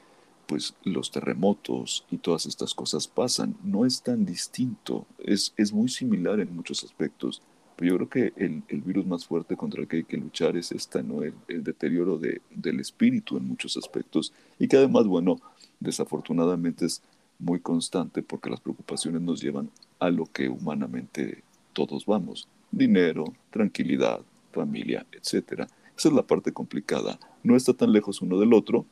pues 0.46 0.74
los 0.84 1.10
terremotos 1.10 2.04
y 2.10 2.18
todas 2.18 2.46
estas 2.46 2.74
cosas 2.74 3.08
pasan. 3.08 3.56
No 3.62 3.86
es 3.86 4.02
tan 4.02 4.24
distinto, 4.24 5.06
es, 5.18 5.54
es 5.56 5.72
muy 5.72 5.88
similar 5.88 6.40
en 6.40 6.54
muchos 6.54 6.84
aspectos. 6.84 7.42
Pero 7.76 7.90
yo 7.90 7.96
creo 7.96 8.08
que 8.08 8.44
el, 8.44 8.62
el, 8.68 8.82
virus 8.82 9.04
más 9.06 9.26
fuerte 9.26 9.56
contra 9.56 9.80
el 9.80 9.88
que 9.88 9.96
hay 9.96 10.04
que 10.04 10.16
luchar 10.16 10.56
es 10.56 10.70
esta, 10.70 11.02
¿no? 11.02 11.22
el, 11.24 11.34
el 11.48 11.64
deterioro 11.64 12.18
de, 12.18 12.40
del 12.50 12.78
espíritu 12.78 13.36
en 13.36 13.48
muchos 13.48 13.76
aspectos 13.76 14.32
y 14.60 14.68
que 14.68 14.76
además, 14.76 15.06
bueno, 15.06 15.40
desafortunadamente 15.80 16.86
es 16.86 17.02
muy 17.40 17.58
constante 17.58 18.22
porque 18.22 18.48
las 18.48 18.60
preocupaciones 18.60 19.22
nos 19.22 19.40
llevan 19.40 19.70
a 19.98 20.10
lo 20.10 20.26
que 20.26 20.48
humanamente 20.48 21.42
todos 21.72 22.06
vamos. 22.06 22.46
Dinero, 22.70 23.24
tranquilidad, 23.50 24.20
familia, 24.52 25.04
etcétera. 25.10 25.66
Esa 25.96 26.08
es 26.08 26.14
la 26.14 26.22
parte 26.22 26.52
complicada. 26.52 27.18
No 27.42 27.56
está 27.56 27.72
tan 27.72 27.92
lejos 27.92 28.20
uno 28.20 28.38
del 28.38 28.52
otro, 28.52 28.84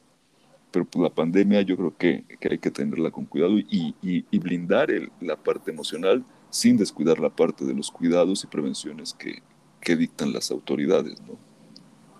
pero 0.70 0.84
pues, 0.84 1.02
la 1.02 1.10
pandemia 1.10 1.62
yo 1.62 1.76
creo 1.76 1.96
que, 1.96 2.24
que, 2.40 2.48
hay 2.48 2.58
que 2.58 2.70
tenerla 2.70 3.10
con 3.10 3.26
cuidado 3.26 3.58
y, 3.58 3.94
y, 4.02 4.38
blindar 4.38 4.88
la 5.20 5.36
parte 5.36 5.70
emocional 5.70 6.24
sin 6.50 6.76
descuidar 6.76 7.18
la 7.18 7.30
parte 7.30 7.64
de 7.64 7.74
los 7.74 7.90
cuidados 7.90 8.44
y 8.44 8.46
prevenciones 8.46 9.14
que, 9.14 9.42
que 9.80 9.96
dictan 9.96 10.32
las 10.32 10.50
autoridades. 10.50 11.20
¿no? 11.22 11.36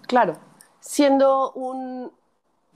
Claro, 0.07 0.39
siendo 0.81 1.53
un 1.53 2.13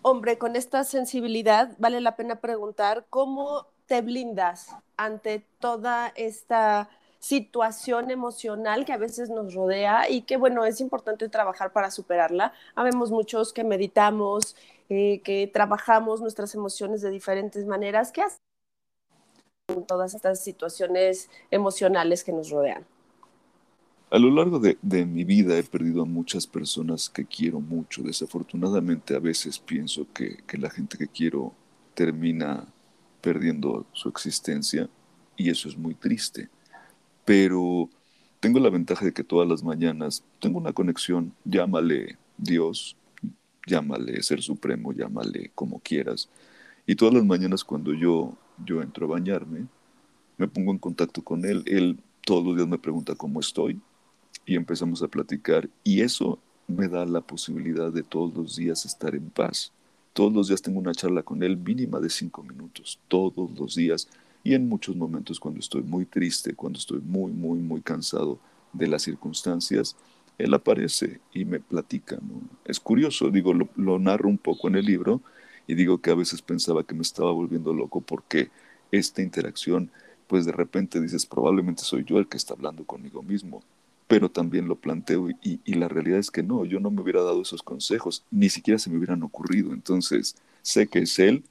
hombre 0.02 0.38
con 0.38 0.56
esta 0.56 0.84
sensibilidad, 0.84 1.74
vale 1.78 2.00
la 2.00 2.16
pena 2.16 2.36
preguntar 2.36 3.06
cómo 3.10 3.66
te 3.86 4.02
blindas 4.02 4.74
ante 4.96 5.44
toda 5.60 6.12
esta 6.16 6.88
situación 7.18 8.10
emocional 8.10 8.84
que 8.84 8.92
a 8.92 8.98
veces 8.98 9.30
nos 9.30 9.54
rodea 9.54 10.08
y 10.10 10.22
que, 10.22 10.36
bueno, 10.36 10.64
es 10.64 10.80
importante 10.80 11.28
trabajar 11.28 11.72
para 11.72 11.90
superarla. 11.90 12.52
Habemos 12.74 13.10
muchos 13.10 13.52
que 13.52 13.64
meditamos, 13.64 14.56
eh, 14.88 15.20
que 15.22 15.50
trabajamos 15.52 16.20
nuestras 16.20 16.54
emociones 16.54 17.02
de 17.02 17.10
diferentes 17.10 17.66
maneras. 17.66 18.12
¿Qué 18.12 18.22
haces 18.22 18.38
con 19.66 19.86
todas 19.86 20.14
estas 20.14 20.42
situaciones 20.42 21.28
emocionales 21.50 22.22
que 22.22 22.32
nos 22.32 22.50
rodean? 22.50 22.86
A 24.08 24.18
lo 24.18 24.30
largo 24.30 24.60
de, 24.60 24.76
mi 25.04 25.24
vida 25.24 25.58
he 25.58 25.64
perdido 25.64 26.02
a 26.02 26.06
muchas 26.06 26.46
personas 26.46 27.10
que 27.10 27.26
quiero 27.26 27.60
mucho. 27.60 28.02
Desafortunadamente 28.02 29.16
a 29.16 29.18
veces 29.18 29.58
pienso 29.58 30.06
que 30.14 30.38
la 30.56 30.70
gente 30.70 30.96
que 30.96 31.08
quiero 31.08 31.52
termina 31.94 32.68
perdiendo 33.20 33.86
su 33.92 34.08
existencia 34.08 34.88
y 35.36 35.50
eso 35.50 35.68
es 35.68 35.76
muy 35.76 35.94
triste 35.94 36.48
pero 37.26 37.90
tengo 38.40 38.60
la 38.60 38.70
ventaja 38.70 39.04
de 39.04 39.12
que 39.12 39.24
todas 39.24 39.46
las 39.46 39.62
mañanas 39.62 40.24
tengo 40.40 40.58
una 40.58 40.72
conexión, 40.72 41.34
llámale 41.44 42.16
Dios, 42.38 42.96
llámale 43.66 44.22
Ser 44.22 44.40
Supremo, 44.40 44.92
llámale 44.92 45.50
como 45.54 45.80
quieras. 45.80 46.30
Y 46.86 46.94
todas 46.94 47.14
las 47.14 47.24
mañanas 47.24 47.64
cuando 47.64 47.92
yo, 47.92 48.32
yo 48.64 48.80
entro 48.80 49.06
a 49.06 49.10
bañarme, 49.10 49.66
me 50.38 50.46
pongo 50.46 50.70
en 50.70 50.78
contacto 50.78 51.20
con 51.22 51.44
Él. 51.44 51.64
Él 51.66 51.98
todos 52.24 52.44
los 52.44 52.56
días 52.56 52.68
me 52.68 52.78
pregunta 52.78 53.16
cómo 53.16 53.40
estoy 53.40 53.80
y 54.46 54.54
empezamos 54.54 55.02
a 55.02 55.08
platicar. 55.08 55.68
Y 55.82 56.02
eso 56.02 56.38
me 56.68 56.86
da 56.86 57.04
la 57.06 57.20
posibilidad 57.20 57.92
de 57.92 58.04
todos 58.04 58.32
los 58.34 58.54
días 58.54 58.84
estar 58.84 59.16
en 59.16 59.30
paz. 59.30 59.72
Todos 60.12 60.32
los 60.32 60.46
días 60.46 60.62
tengo 60.62 60.78
una 60.78 60.94
charla 60.94 61.24
con 61.24 61.42
Él 61.42 61.56
mínima 61.56 61.98
de 61.98 62.08
cinco 62.08 62.44
minutos, 62.44 63.00
todos 63.08 63.50
los 63.58 63.74
días 63.74 64.08
y 64.46 64.54
en 64.54 64.68
muchos 64.68 64.94
momentos 64.94 65.40
cuando 65.40 65.58
estoy 65.58 65.82
muy 65.82 66.04
triste, 66.04 66.54
cuando 66.54 66.78
estoy 66.78 67.00
muy, 67.00 67.32
muy, 67.32 67.58
muy 67.58 67.80
cansado 67.80 68.38
de 68.72 68.86
las 68.86 69.02
circunstancias, 69.02 69.96
él 70.38 70.54
aparece 70.54 71.18
y 71.34 71.44
me 71.44 71.58
platica. 71.58 72.20
Es 72.64 72.78
curioso, 72.78 73.30
digo, 73.30 73.52
lo, 73.54 73.98
narro 73.98 74.28
un 74.28 74.38
poco 74.38 74.68
en 74.68 74.76
el 74.76 74.84
libro 74.84 75.20
y 75.66 75.74
digo 75.74 75.98
que 76.00 76.12
a 76.12 76.14
veces 76.14 76.42
pensaba 76.42 76.84
que 76.84 76.94
me 76.94 77.02
estaba 77.02 77.32
volviendo 77.32 77.74
loco 77.74 78.00
porque 78.00 78.50
esta 78.92 79.20
interacción, 79.20 79.90
pues 80.28 80.46
de 80.46 80.52
repente 80.52 81.00
dices, 81.00 81.26
probablemente 81.26 81.82
soy 81.82 82.04
yo 82.04 82.20
el 82.20 82.28
que 82.28 82.36
está 82.36 82.54
hablando 82.54 82.84
conmigo 82.84 83.24
mismo, 83.24 83.64
pero 84.06 84.30
también 84.30 84.68
lo 84.68 84.76
planteo 84.76 85.28
y, 85.28 85.58
y, 85.64 85.74
la 85.74 85.88
realidad 85.88 86.20
es 86.20 86.30
que 86.30 86.44
no, 86.44 86.64
yo 86.64 86.78
no 86.78 86.92
me 86.92 87.02
hubiera 87.02 87.24
dado 87.24 87.42
esos 87.42 87.64
consejos, 87.64 88.22
ni 88.30 88.48
siquiera 88.48 88.78
se 88.78 88.90
me 88.90 88.98
hubieran 88.98 89.24
ocurrido. 89.24 89.72
Entonces, 89.72 90.36
sé 90.62 90.86
que 90.86 91.00
es 91.00 91.18
él, 91.18 91.42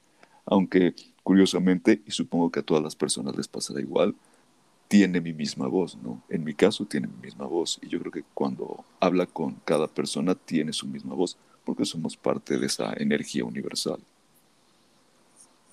aunque 0.46 0.96
curiosamente, 1.25 2.03
y 2.05 2.12
supongo 2.12 2.51
que 2.51 2.60
a 2.60 2.63
todas 2.63 2.84
las 2.84 2.96
personas 2.96 3.36
les 3.36 3.48
pasará 3.48 3.82
igual, 3.82 4.13
tiene 4.88 5.20
mi 5.20 5.34
misma 5.34 5.67
voz, 5.67 5.98
¿no? 5.98 6.22
En 6.29 6.44
mi 6.44 6.53
caso 6.53 6.86
tiene 6.86 7.08
mi 7.08 7.17
misma 7.17 7.48
voz 7.48 7.79
y 7.82 7.88
yo 7.88 8.00
creo 8.00 8.12
que 8.12 8.24
cuando 8.36 8.86
habla 9.00 9.25
con 9.25 9.55
cada 9.65 9.88
persona 9.88 10.36
tiene 10.36 10.72
su 10.72 10.86
misma 10.86 11.15
voz 11.15 11.36
porque 11.65 11.84
somos 11.84 12.15
parte 12.15 12.60
de 12.60 12.67
esa 12.67 12.94
energía 12.98 13.44
universal. 13.44 13.98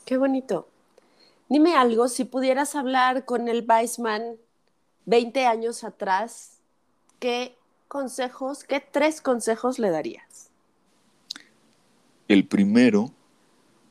Qué 0.06 0.16
bonito. 0.16 0.68
Dime 1.50 1.76
algo, 1.76 2.08
si 2.08 2.24
pudieras 2.24 2.74
hablar 2.74 3.26
con 3.26 3.46
el 3.46 3.62
Weissman 3.68 4.36
20 5.04 5.44
años 5.44 5.84
atrás, 5.84 6.60
¿qué 7.18 7.58
consejos, 7.88 8.64
qué 8.64 8.80
tres 8.80 9.20
consejos 9.20 9.78
le 9.78 9.90
darías? 9.90 10.48
El 12.26 12.46
primero 12.46 13.10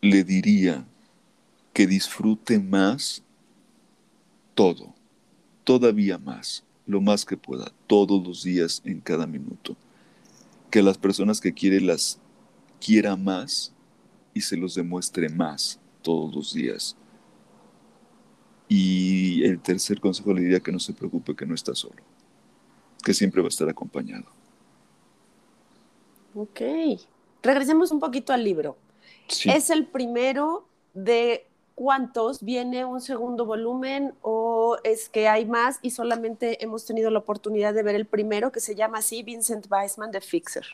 le 0.02 0.24
diría 0.24 0.88
que 1.74 1.88
disfrute 1.88 2.60
más 2.60 3.24
todo, 4.56 4.94
todavía 5.64 6.18
más, 6.18 6.64
lo 6.86 7.02
más 7.02 7.26
que 7.26 7.38
pueda, 7.38 7.72
todos 7.88 8.26
los 8.26 8.44
días, 8.44 8.82
en 8.86 9.00
cada 9.00 9.26
minuto. 9.26 9.76
Que 10.70 10.82
las 10.82 10.98
personas 10.98 11.40
que 11.40 11.54
quiere 11.54 11.82
las 11.82 12.20
quiera 12.80 13.16
más 13.16 13.74
y 14.34 14.42
se 14.42 14.58
los 14.58 14.76
demuestre 14.76 15.30
más 15.30 15.80
todos 16.02 16.34
los 16.34 16.54
días. 16.54 16.96
Y 18.68 19.44
el 19.44 19.60
tercer 19.60 20.00
consejo 20.00 20.34
le 20.34 20.42
diría 20.42 20.60
que 20.60 20.72
no 20.72 20.80
se 20.80 20.94
preocupe 20.94 21.36
que 21.36 21.46
no 21.46 21.54
está 21.54 21.76
solo, 21.76 22.02
que 23.04 23.14
siempre 23.14 23.42
va 23.42 23.48
a 23.48 23.50
estar 23.50 23.70
acompañado. 23.70 24.26
Ok. 26.36 26.62
Regresemos 27.44 27.92
un 27.92 28.00
poquito 28.00 28.32
al 28.34 28.44
libro. 28.44 28.78
Es 29.46 29.70
el 29.70 29.88
primero 29.88 30.68
de 30.94 31.48
cuántos 31.76 32.44
viene 32.44 32.86
un 32.86 33.02
segundo 33.02 33.46
volumen 33.46 34.14
o 34.22 34.78
es 34.84 35.10
que 35.10 35.28
hay 35.28 35.46
más 35.46 35.80
y 35.82 35.92
solamente 35.92 36.64
hemos 36.64 36.86
tenido 36.86 37.10
la 37.12 37.20
oportunidad 37.20 37.74
de 37.74 37.84
ver 37.84 37.96
el 37.96 38.06
primero 38.06 38.52
que 38.52 38.60
se 38.60 38.76
llama 38.76 39.00
así 39.00 39.24
Vincent 39.24 39.68
Weissman 39.70 40.12
de 40.12 40.22
Fixer. 40.22 40.66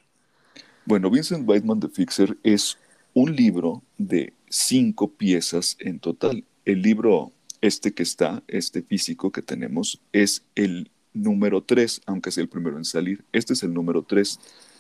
Bueno, 0.85 1.09
Vincent 1.09 1.47
Weissman 1.47 1.79
de 1.79 1.89
Fixer 1.89 2.37
es 2.43 2.77
un 3.13 3.35
libro 3.35 3.81
de 3.97 4.33
cinco 4.49 5.09
piezas 5.09 5.75
en 5.79 5.99
total. 5.99 6.43
El 6.65 6.81
libro 6.81 7.31
este 7.61 7.93
que 7.93 8.03
está, 8.03 8.43
este 8.47 8.81
físico 8.81 9.31
que 9.31 9.41
tenemos, 9.41 9.99
es 10.13 10.43
el 10.55 10.91
número 11.13 11.63
tres, 11.63 12.01
aunque 12.05 12.29
es 12.29 12.37
el 12.37 12.47
primero 12.47 12.77
en 12.77 12.85
salir. 12.85 13.25
Este 13.31 13.53
es 13.53 13.63
el 13.63 13.73
número 13.73 14.03
tres. 14.03 14.39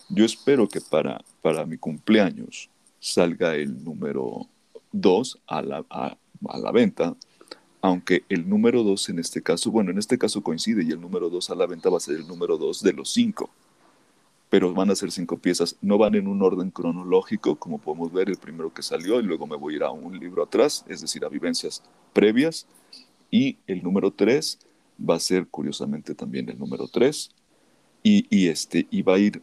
Yo 0.09 0.23
espero 0.23 0.69
que 0.69 0.81
para, 0.81 1.23
para 1.41 1.65
mi 1.65 1.77
cumpleaños 1.77 2.69
salga 2.99 3.55
el 3.55 3.83
número 3.83 4.47
2 4.91 5.41
a 5.47 5.61
la, 5.61 5.85
a, 5.89 6.17
la 6.57 6.71
venta, 6.71 7.15
aunque 7.81 8.23
el 8.29 8.49
número 8.49 8.83
2 8.83 9.09
en 9.09 9.19
este 9.19 9.41
caso, 9.41 9.71
bueno, 9.71 9.91
en 9.91 9.97
este 9.97 10.17
caso 10.17 10.41
coincide 10.41 10.83
y 10.83 10.91
el 10.91 11.01
número 11.01 11.29
2 11.29 11.49
a 11.49 11.55
la 11.55 11.67
venta 11.67 11.89
va 11.89 11.97
a 11.97 12.01
ser 12.01 12.15
el 12.15 12.27
número 12.27 12.57
2 12.57 12.83
de 12.83 12.93
los 12.93 13.11
5, 13.11 13.49
pero 14.49 14.73
van 14.73 14.89
a 14.91 14.95
ser 14.95 15.11
5 15.11 15.37
piezas, 15.37 15.75
no 15.81 15.97
van 15.97 16.15
en 16.15 16.27
un 16.27 16.41
orden 16.41 16.71
cronológico, 16.71 17.55
como 17.55 17.77
podemos 17.79 18.11
ver, 18.11 18.29
el 18.29 18.37
primero 18.37 18.73
que 18.73 18.81
salió 18.81 19.19
y 19.19 19.23
luego 19.23 19.45
me 19.47 19.55
voy 19.55 19.73
a 19.73 19.77
ir 19.77 19.83
a 19.83 19.91
un 19.91 20.17
libro 20.17 20.43
atrás, 20.43 20.85
es 20.87 21.01
decir, 21.01 21.23
a 21.25 21.29
vivencias 21.29 21.83
previas, 22.13 22.67
y 23.29 23.57
el 23.67 23.83
número 23.83 24.11
3 24.11 24.59
va 25.07 25.15
a 25.15 25.19
ser 25.19 25.47
curiosamente 25.47 26.15
también 26.15 26.49
el 26.49 26.57
número 26.57 26.87
3, 26.87 27.29
y, 28.03 28.25
y, 28.29 28.47
este, 28.47 28.87
y 28.89 29.01
va 29.01 29.15
a 29.15 29.19
ir 29.19 29.41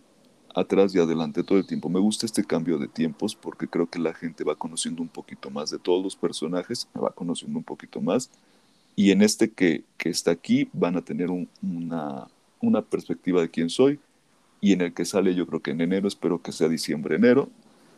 atrás 0.54 0.94
y 0.94 0.98
adelante 0.98 1.42
todo 1.42 1.58
el 1.58 1.66
tiempo. 1.66 1.88
Me 1.88 2.00
gusta 2.00 2.26
este 2.26 2.44
cambio 2.44 2.78
de 2.78 2.88
tiempos 2.88 3.34
porque 3.34 3.66
creo 3.66 3.88
que 3.88 3.98
la 3.98 4.14
gente 4.14 4.44
va 4.44 4.54
conociendo 4.54 5.02
un 5.02 5.08
poquito 5.08 5.50
más 5.50 5.70
de 5.70 5.78
todos 5.78 6.02
los 6.02 6.16
personajes, 6.16 6.88
va 6.96 7.10
conociendo 7.10 7.58
un 7.58 7.64
poquito 7.64 8.00
más. 8.00 8.30
Y 8.96 9.10
en 9.10 9.22
este 9.22 9.50
que, 9.50 9.84
que 9.98 10.08
está 10.08 10.30
aquí 10.30 10.68
van 10.72 10.96
a 10.96 11.02
tener 11.02 11.28
una, 11.30 12.28
una 12.60 12.82
perspectiva 12.82 13.40
de 13.40 13.50
quién 13.50 13.68
soy. 13.68 13.98
Y 14.60 14.72
en 14.72 14.80
el 14.80 14.94
que 14.94 15.04
sale 15.04 15.34
yo 15.34 15.46
creo 15.46 15.60
que 15.60 15.72
en 15.72 15.80
enero, 15.80 16.08
espero 16.08 16.40
que 16.40 16.52
sea 16.52 16.68
diciembre-enero, 16.68 17.50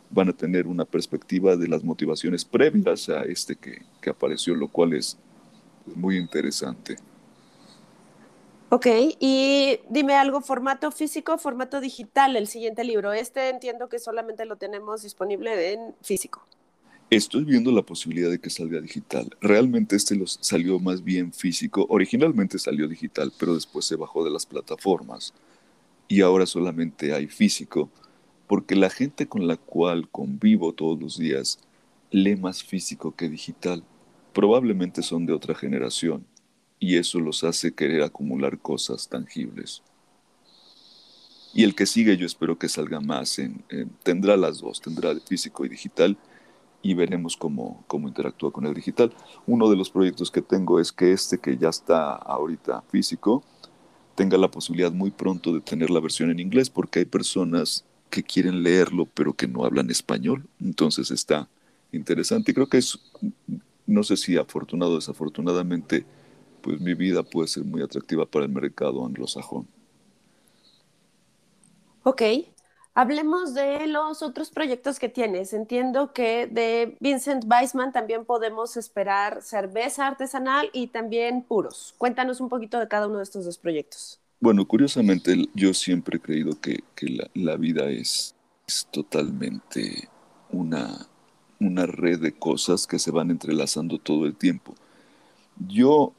van 0.09 0.29
a 0.29 0.33
tener 0.33 0.67
una 0.67 0.85
perspectiva 0.85 1.55
de 1.55 1.67
las 1.67 1.83
motivaciones 1.83 2.43
previas 2.43 3.07
a 3.09 3.23
este 3.23 3.55
que, 3.55 3.83
que 4.01 4.09
apareció, 4.09 4.55
lo 4.55 4.67
cual 4.67 4.93
es 4.93 5.17
muy 5.95 6.17
interesante. 6.17 6.97
Ok, 8.69 8.85
y 9.21 9.79
dime 9.89 10.15
algo, 10.15 10.41
formato 10.41 10.91
físico, 10.91 11.37
formato 11.37 11.79
digital, 11.79 12.35
el 12.35 12.47
siguiente 12.47 12.83
libro. 12.83 13.13
Este 13.13 13.47
entiendo 13.47 13.87
que 13.87 13.97
solamente 13.97 14.43
lo 14.43 14.57
tenemos 14.57 15.03
disponible 15.03 15.71
en 15.71 15.95
físico. 16.01 16.45
Estoy 17.09 17.45
viendo 17.45 17.71
la 17.71 17.83
posibilidad 17.83 18.29
de 18.29 18.39
que 18.39 18.49
salga 18.49 18.81
digital. 18.81 19.29
Realmente 19.39 19.95
este 19.95 20.17
los 20.17 20.37
salió 20.41 20.79
más 20.79 21.01
bien 21.01 21.31
físico. 21.31 21.85
Originalmente 21.87 22.59
salió 22.59 22.89
digital, 22.89 23.31
pero 23.39 23.55
después 23.55 23.85
se 23.85 23.95
bajó 23.95 24.25
de 24.25 24.31
las 24.31 24.45
plataformas. 24.45 25.33
Y 26.09 26.19
ahora 26.19 26.45
solamente 26.45 27.13
hay 27.13 27.27
físico, 27.27 27.89
porque 28.47 28.75
la 28.75 28.89
gente 28.89 29.27
con 29.27 29.47
la 29.47 29.55
cual 29.55 30.09
convivo 30.09 30.73
todos 30.73 30.99
los 30.99 31.17
días 31.17 31.59
lee 32.11 32.35
más 32.35 32.61
físico 32.65 33.15
que 33.15 33.29
digital. 33.29 33.81
Probablemente 34.33 35.03
son 35.03 35.25
de 35.25 35.31
otra 35.31 35.55
generación 35.55 36.25
y 36.79 36.97
eso 36.97 37.19
los 37.19 37.43
hace 37.43 37.73
querer 37.73 38.03
acumular 38.03 38.59
cosas 38.59 39.07
tangibles. 39.07 39.81
Y 41.53 41.63
el 41.63 41.73
que 41.73 41.85
sigue 41.85 42.17
yo 42.17 42.25
espero 42.25 42.57
que 42.57 42.69
salga 42.69 42.99
más, 42.99 43.39
en, 43.39 43.63
tendrá 44.03 44.37
las 44.37 44.59
dos, 44.59 44.81
tendrá 44.81 45.15
físico 45.21 45.65
y 45.65 45.69
digital 45.69 46.17
y 46.83 46.93
veremos 46.93 47.35
cómo, 47.35 47.83
cómo 47.87 48.07
interactúa 48.07 48.51
con 48.51 48.65
el 48.65 48.73
digital. 48.73 49.13
Uno 49.47 49.69
de 49.69 49.75
los 49.75 49.89
proyectos 49.89 50.29
que 50.29 50.41
tengo 50.41 50.79
es 50.79 50.91
que 50.91 51.11
este 51.11 51.39
que 51.39 51.57
ya 51.57 51.69
está 51.69 52.13
ahorita 52.13 52.83
físico 52.83 53.43
tenga 54.15 54.37
la 54.37 54.49
posibilidad 54.49 54.91
muy 54.91 55.11
pronto 55.11 55.53
de 55.53 55.61
tener 55.61 55.89
la 55.89 55.99
versión 55.99 56.29
en 56.29 56.39
inglés 56.39 56.69
porque 56.69 56.99
hay 56.99 57.05
personas 57.05 57.85
que 58.09 58.23
quieren 58.23 58.63
leerlo 58.63 59.05
pero 59.05 59.33
que 59.33 59.47
no 59.47 59.65
hablan 59.65 59.89
español. 59.89 60.47
Entonces 60.61 61.11
está 61.11 61.49
interesante 61.91 62.51
y 62.51 62.53
creo 62.53 62.67
que 62.67 62.77
es, 62.77 62.99
no 63.85 64.03
sé 64.03 64.17
si 64.17 64.37
afortunado 64.37 64.91
o 64.91 64.95
desafortunadamente, 64.95 66.05
pues 66.67 66.81
mi 66.81 66.95
vida 66.95 67.23
puede 67.23 67.47
ser 67.47 67.63
muy 67.63 67.81
atractiva 67.81 68.25
para 68.25 68.43
el 68.43 68.51
mercado 68.51 69.05
anglosajón. 69.05 69.65
Ok. 72.03 72.21
Hablemos 72.93 73.53
de 73.53 73.87
los 73.87 74.21
otros 74.21 74.49
proyectos 74.49 74.99
que 74.99 75.07
tienes. 75.07 75.53
Entiendo 75.53 76.11
que 76.11 76.45
de 76.47 76.97
Vincent 76.99 77.45
Weissman 77.49 77.93
también 77.93 78.25
podemos 78.25 78.75
esperar 78.75 79.41
cerveza 79.43 80.07
artesanal 80.07 80.69
y 80.73 80.87
también 80.87 81.41
puros. 81.41 81.95
Cuéntanos 81.97 82.41
un 82.41 82.49
poquito 82.49 82.79
de 82.79 82.89
cada 82.89 83.07
uno 83.07 83.19
de 83.19 83.23
estos 83.23 83.45
dos 83.45 83.57
proyectos. 83.57 84.19
Bueno, 84.41 84.67
curiosamente 84.67 85.45
yo 85.53 85.73
siempre 85.73 86.17
he 86.17 86.19
creído 86.19 86.59
que, 86.59 86.83
la, 87.33 87.55
vida 87.55 87.89
es, 87.89 88.35
totalmente 88.91 90.09
una, 90.49 91.07
una 91.61 91.85
red 91.85 92.19
de 92.19 92.33
cosas 92.33 92.85
que 92.85 92.99
se 92.99 93.11
van 93.11 93.31
entrelazando 93.31 93.99
todo 93.99 94.25
el 94.25 94.35
tiempo. 94.35 94.75
Yo 95.65 96.11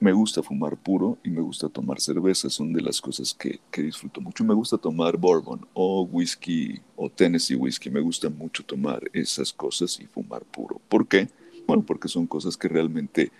me 0.00 0.12
gusta 0.12 0.42
fumar 0.42 0.76
puro 0.76 1.18
y 1.24 1.30
me 1.30 1.40
gusta 1.40 1.68
tomar 1.68 2.00
cerveza, 2.00 2.48
son 2.48 2.72
de 2.72 2.80
las 2.80 3.00
cosas 3.00 3.34
que, 3.34 3.60
disfruto 3.82 4.20
mucho. 4.20 4.44
Me 4.44 4.54
gusta 4.54 4.78
tomar 4.78 5.16
bourbon 5.16 5.66
o 5.74 6.02
whisky 6.02 6.80
o 6.96 7.10
Tennessee 7.10 7.56
whisky, 7.56 7.90
me 7.90 8.00
gusta 8.00 8.28
mucho 8.28 8.64
tomar 8.64 9.02
esas 9.12 9.52
cosas 9.52 9.98
y 10.00 10.06
fumar 10.06 10.44
puro. 10.44 10.80
¿Por 10.88 11.06
qué? 11.08 11.28
Bueno, 11.66 11.84
porque 11.84 12.08
son 12.08 12.26
cosas 12.26 12.56
que 12.56 12.68
realmente, 12.68 13.32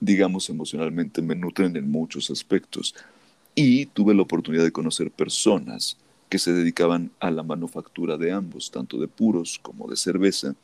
digamos, 0.00 0.48
emocionalmente 0.48 1.20
me 1.20 1.34
nutren 1.34 1.76
en 1.76 1.90
muchos 1.90 2.30
aspectos. 2.30 2.94
Y 3.54 3.86
tuve 3.86 4.14
la 4.14 4.22
oportunidad 4.22 4.64
de 4.64 4.72
conocer 4.72 5.10
personas 5.10 5.98
que 6.30 6.38
se 6.38 6.52
dedicaban 6.52 7.10
a 7.20 7.30
la 7.30 7.42
manufactura 7.42 8.16
de 8.16 8.32
ambos, 8.32 8.70
tanto 8.70 8.98
de 8.98 9.08
puros 9.08 9.58
como 9.58 9.88
de 9.88 9.96
cerveza, 9.96 10.54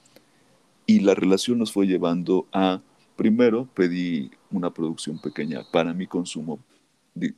y 0.86 1.00
la 1.00 1.14
relación 1.14 1.58
nos 1.58 1.72
fue 1.72 1.86
llevando 1.86 2.46
a 2.52 2.80
Primero 3.16 3.66
pedí 3.74 4.30
una 4.50 4.70
producción 4.70 5.18
pequeña 5.18 5.62
para 5.72 5.94
mi 5.94 6.06
consumo, 6.06 6.58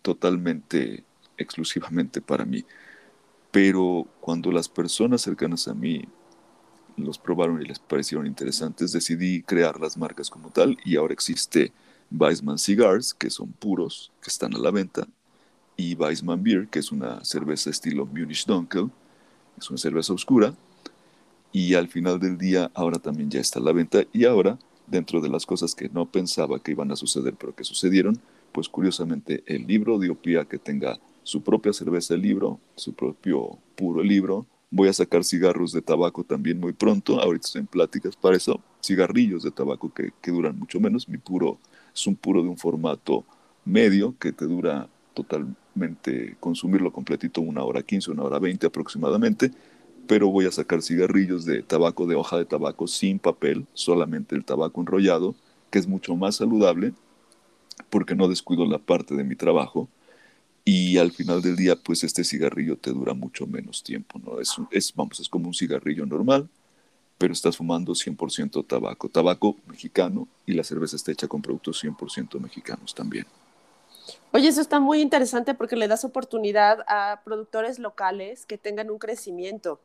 totalmente, 0.03 1.05
exclusivamente 1.37 2.21
para 2.21 2.45
mí. 2.45 2.65
Pero 3.51 4.07
cuando 4.21 4.51
las 4.51 4.69
personas 4.69 5.23
cercanas 5.23 5.69
a 5.69 5.75
mí 5.75 6.05
los 6.97 7.19
probaron 7.19 7.63
y 7.63 7.65
les 7.65 7.79
parecieron 7.79 8.27
interesantes, 8.27 8.93
decidí 8.93 9.43
crear 9.43 9.81
las 9.81 9.97
marcas 9.97 10.31
como 10.31 10.51
tal 10.51 10.77
y 10.85 10.97
ahora 10.97 11.15
existe 11.15 11.73
Weissman 12.11 12.59
Cigars, 12.59 13.15
que 13.15 13.31
son 13.31 13.53
puros, 13.53 14.11
que 14.21 14.31
están 14.31 14.55
a 14.55 14.59
la 14.59 14.71
venta, 14.71 15.07
y 15.77 15.95
Weissman 15.95 16.43
Beer, 16.43 16.67
que 16.69 16.81
es 16.81 16.91
una 16.91 17.25
cerveza 17.25 17.71
estilo 17.71 18.05
Munich 18.05 18.45
Dunkel, 18.47 18.91
es 19.57 19.71
una 19.71 19.79
cerveza 19.79 20.13
oscura, 20.13 20.55
y 21.53 21.75
al 21.75 21.89
final 21.89 22.19
del 22.19 22.37
día 22.37 22.71
ahora 22.75 22.99
también 22.99 23.31
ya 23.31 23.41
está 23.41 23.61
a 23.61 23.63
la 23.63 23.73
venta 23.73 24.05
y 24.13 24.25
ahora 24.25 24.59
dentro 24.91 25.21
de 25.21 25.29
las 25.29 25.47
cosas 25.47 25.75
que 25.75 25.89
no 25.89 26.07
pensaba 26.07 26.61
que 26.61 26.73
iban 26.73 26.91
a 26.91 26.97
suceder, 26.97 27.35
pero 27.39 27.55
que 27.55 27.65
sucedieron, 27.65 28.19
pues 28.53 28.69
curiosamente 28.69 29.43
el 29.47 29.67
libro 29.67 29.99
dio 29.99 30.15
pie 30.15 30.39
a 30.41 30.45
que 30.45 30.59
tenga 30.59 30.99
su 31.23 31.43
propia 31.43 31.73
cerveza 31.73 32.15
el 32.15 32.23
libro, 32.23 32.59
su 32.77 32.95
propio 32.95 33.59
puro 33.77 34.03
libro. 34.03 34.47
Voy 34.71 34.89
a 34.89 34.93
sacar 34.93 35.25
cigarros 35.25 35.73
de 35.73 35.83
tabaco 35.83 36.25
también 36.25 36.59
muy 36.61 36.73
pronto, 36.73 37.21
ahorita 37.21 37.47
estoy 37.47 37.61
en 37.61 37.67
pláticas 37.67 38.17
para 38.17 38.37
eso, 38.37 38.61
cigarrillos 38.83 39.43
de 39.43 39.51
tabaco 39.51 39.93
que, 39.93 40.13
que 40.21 40.31
duran 40.31 40.59
mucho 40.59 40.81
menos. 40.81 41.09
Mi 41.09 41.19
puro 41.19 41.59
es 41.95 42.07
un 42.07 42.17
puro 42.17 42.43
de 42.43 42.49
un 42.49 42.59
formato 42.59 43.25
medio 43.65 44.15
que 44.19 44.33
te 44.33 44.47
dura 44.47 44.89
totalmente 45.15 46.37
consumirlo 46.41 46.93
completito 46.93 47.41
una 47.41 47.63
hora 47.65 47.83
15, 47.83 48.11
una 48.11 48.23
hora 48.23 48.39
20 48.39 48.67
aproximadamente 48.67 49.51
pero 50.09 50.31
voy 50.31 50.47
a 50.47 50.51
sacar 50.51 50.83
cigarrillos 50.83 51.45
de 51.45 51.63
tabaco, 51.63 52.07
de 52.07 52.17
hoja 52.17 52.39
de 52.39 52.47
tabaco 52.47 52.89
sin 52.89 53.19
papel, 53.19 53.67
solamente 53.75 54.35
el 54.35 54.45
tabaco 54.45 54.81
enrollado, 54.81 55.35
que 55.71 55.79
es 55.79 55.87
mucho 55.87 56.17
más 56.17 56.37
saludable 56.37 56.95
porque 57.91 58.15
no 58.15 58.27
descuido 58.27 58.67
la 58.67 58.79
parte 58.79 59.15
de 59.15 59.23
mi 59.23 59.37
trabajo 59.37 59.89
y 60.65 60.99
al 60.99 61.13
final 61.13 61.43
del 61.43 61.57
día 61.57 61.77
pues 61.77 62.05
este 62.05 62.25
cigarrillo 62.25 62.77
te 62.77 62.91
dura 62.91 63.15
mucho 63.15 63.47
menos 63.47 63.83
tiempo, 63.83 64.19
¿no? 64.19 64.41
Es, 64.41 64.93
vamos, 64.95 65.21
es 65.21 65.29
como 65.29 65.49
un 65.49 65.55
cigarrillo 65.55 66.05
normal, 66.07 66.49
pero 67.19 67.33
estás 67.33 67.57
fumando 67.57 67.93
100% 67.93 68.67
tabaco, 68.67 69.09
tabaco 69.09 69.57
mexicano 69.67 70.27
y 70.47 70.55
la 70.55 70.65
cerveza 70.65 70.97
está 70.97 71.13
hecha 71.13 71.29
con 71.29 71.43
productos 71.43 71.85
100% 71.85 72.41
mexicanos 72.41 72.95
también. 72.95 73.27
Oye, 74.33 74.49
eso 74.49 74.61
está 74.61 74.81
muy 74.81 75.01
interesante 75.01 75.55
porque 75.55 75.77
le 75.77 75.89
das 75.89 76.05
oportunidad 76.05 76.81
a 76.87 77.21
productores 77.25 77.79
locales 77.79 78.47
que 78.47 78.57
tengan 78.57 78.91
un 78.91 78.99
crecimiento. 78.99 79.81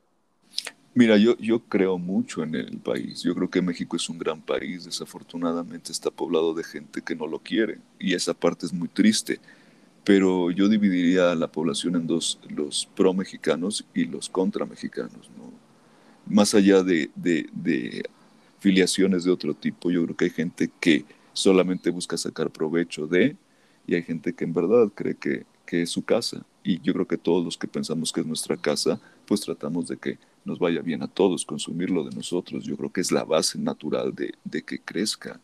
Mira, 0.95 1.17
yo, 1.17 1.35
yo 1.37 1.59
creo 1.67 1.97
mucho 1.97 2.43
en 2.43 2.53
el 2.55 2.79
país. 2.79 3.23
Yo 3.23 3.33
creo 3.33 3.49
que 3.49 3.61
México 3.63 3.95
es 3.95 4.09
un 4.09 4.19
gran 4.19 4.41
país. 4.41 4.85
Desafortunadamente 4.85 5.91
está 5.91 6.11
poblado 6.11 6.53
de 6.53 6.63
gente 6.63 7.01
que 7.01 7.15
no 7.15 7.25
lo 7.27 7.39
quiere 7.39 7.79
y 7.99 8.13
esa 8.13 8.33
parte 8.35 8.65
es 8.67 8.73
muy 8.73 8.87
triste. 8.89 9.39
Pero 10.03 10.51
yo 10.51 10.69
dividiría 10.69 11.35
la 11.35 11.51
población 11.51 11.95
en 11.95 12.07
dos, 12.07 12.39
los 12.49 12.87
pro-mexicanos 12.95 13.85
y 13.93 14.05
los 14.05 14.29
contra-mexicanos. 14.29 15.31
¿no? 15.37 15.51
Más 16.25 16.53
allá 16.55 16.83
de, 16.83 17.11
de, 17.15 17.47
de 17.53 18.03
filiaciones 18.59 19.23
de 19.23 19.31
otro 19.31 19.53
tipo, 19.55 19.91
yo 19.91 20.03
creo 20.05 20.17
que 20.17 20.25
hay 20.25 20.31
gente 20.31 20.71
que 20.79 21.05
solamente 21.33 21.89
busca 21.91 22.17
sacar 22.17 22.51
provecho 22.51 23.07
de 23.07 23.37
y 23.87 23.95
hay 23.95 24.03
gente 24.03 24.33
que 24.33 24.45
en 24.45 24.53
verdad 24.53 24.89
cree 24.95 25.15
que, 25.15 25.45
que 25.65 25.81
es 25.83 25.89
su 25.91 26.03
casa. 26.03 26.45
Y 26.63 26.79
yo 26.81 26.93
creo 26.93 27.07
que 27.07 27.17
todos 27.17 27.43
los 27.43 27.57
que 27.57 27.67
pensamos 27.67 28.11
que 28.13 28.21
es 28.21 28.27
nuestra 28.27 28.57
casa, 28.57 28.99
pues 29.25 29.41
tratamos 29.41 29.87
de 29.87 29.97
que 29.97 30.17
nos 30.45 30.59
vaya 30.59 30.81
bien 30.81 31.03
a 31.03 31.07
todos, 31.07 31.45
consumirlo 31.45 32.03
de 32.03 32.15
nosotros. 32.15 32.65
Yo 32.65 32.77
creo 32.77 32.91
que 32.91 33.01
es 33.01 33.11
la 33.11 33.23
base 33.23 33.57
natural 33.59 34.13
de, 34.13 34.61
que 34.61 34.79
crezca, 34.79 35.39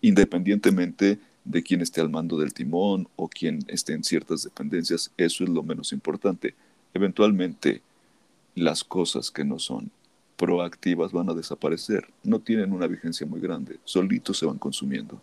independientemente 0.00 1.18
de 1.44 1.62
quién 1.62 1.80
esté 1.80 2.00
al 2.00 2.10
mando 2.10 2.38
del 2.38 2.52
timón 2.52 3.08
o 3.16 3.28
quién 3.28 3.60
esté 3.68 3.92
en 3.92 4.02
ciertas 4.02 4.42
dependencias, 4.42 5.12
eso 5.16 5.44
es 5.44 5.50
lo 5.50 5.62
menos 5.62 5.92
importante. 5.92 6.54
Eventualmente, 6.92 7.82
las 8.54 8.82
cosas 8.82 9.30
que 9.30 9.44
no 9.44 9.58
son 9.58 9.90
proactivas 10.36 11.12
van 11.12 11.30
a 11.30 11.34
desaparecer, 11.34 12.08
no 12.22 12.40
tienen 12.40 12.72
una 12.72 12.86
vigencia 12.86 13.26
muy 13.26 13.40
grande, 13.40 13.78
solitos 13.84 14.38
se 14.38 14.46
van 14.46 14.58
consumiendo. 14.58 15.20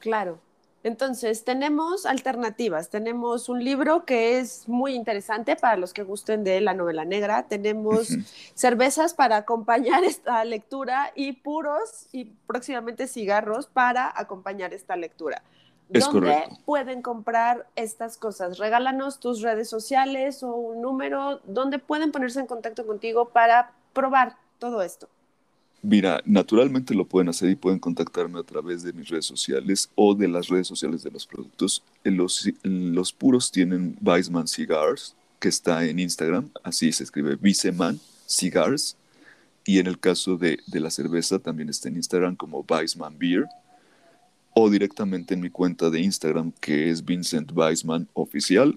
Claro, 0.00 0.40
entonces, 0.86 1.42
tenemos 1.42 2.06
alternativas. 2.06 2.90
Tenemos 2.90 3.48
un 3.48 3.64
libro 3.64 4.04
que 4.04 4.38
es 4.38 4.68
muy 4.68 4.94
interesante 4.94 5.56
para 5.56 5.76
los 5.76 5.92
que 5.92 6.04
gusten 6.04 6.44
de 6.44 6.60
la 6.60 6.74
novela 6.74 7.04
negra. 7.04 7.48
Tenemos 7.48 8.10
cervezas 8.54 9.12
para 9.12 9.36
acompañar 9.36 10.04
esta 10.04 10.44
lectura 10.44 11.10
y 11.16 11.32
puros 11.32 12.06
y 12.12 12.26
próximamente 12.46 13.08
cigarros 13.08 13.66
para 13.66 14.12
acompañar 14.14 14.72
esta 14.74 14.94
lectura. 14.94 15.42
¿Dónde 15.88 16.44
pueden 16.64 17.02
comprar 17.02 17.66
estas 17.74 18.16
cosas? 18.16 18.58
Regálanos 18.58 19.18
tus 19.18 19.42
redes 19.42 19.68
sociales 19.68 20.44
o 20.44 20.54
un 20.54 20.82
número 20.82 21.40
donde 21.46 21.80
pueden 21.80 22.12
ponerse 22.12 22.38
en 22.38 22.46
contacto 22.46 22.86
contigo 22.86 23.30
para 23.30 23.72
probar 23.92 24.36
todo 24.60 24.82
esto. 24.82 25.08
Mira, 25.88 26.20
naturalmente 26.24 26.96
lo 26.96 27.04
pueden 27.06 27.28
hacer 27.28 27.48
y 27.48 27.54
pueden 27.54 27.78
contactarme 27.78 28.40
a 28.40 28.42
través 28.42 28.82
de 28.82 28.92
mis 28.92 29.08
redes 29.08 29.26
sociales 29.26 29.88
o 29.94 30.16
de 30.16 30.26
las 30.26 30.48
redes 30.48 30.66
sociales 30.66 31.04
de 31.04 31.12
los 31.12 31.28
productos. 31.28 31.80
Los, 32.02 32.50
los 32.64 33.12
puros 33.12 33.52
tienen 33.52 33.96
Weissman 34.02 34.48
Cigars, 34.48 35.14
que 35.38 35.46
está 35.46 35.84
en 35.84 36.00
Instagram, 36.00 36.50
así 36.64 36.90
se 36.90 37.04
escribe 37.04 37.36
Viceman 37.36 38.00
Cigars. 38.26 38.96
Y 39.64 39.78
en 39.78 39.86
el 39.86 40.00
caso 40.00 40.36
de, 40.36 40.58
de 40.66 40.80
la 40.80 40.90
cerveza 40.90 41.38
también 41.38 41.68
está 41.68 41.88
en 41.88 41.98
Instagram 41.98 42.34
como 42.34 42.66
Weissman 42.68 43.16
Beer 43.16 43.46
o 44.54 44.68
directamente 44.68 45.34
en 45.34 45.40
mi 45.40 45.50
cuenta 45.50 45.88
de 45.88 46.00
Instagram 46.00 46.50
que 46.60 46.90
es 46.90 47.04
Vincent 47.04 47.52
Weissman 47.54 48.08
Oficial 48.14 48.76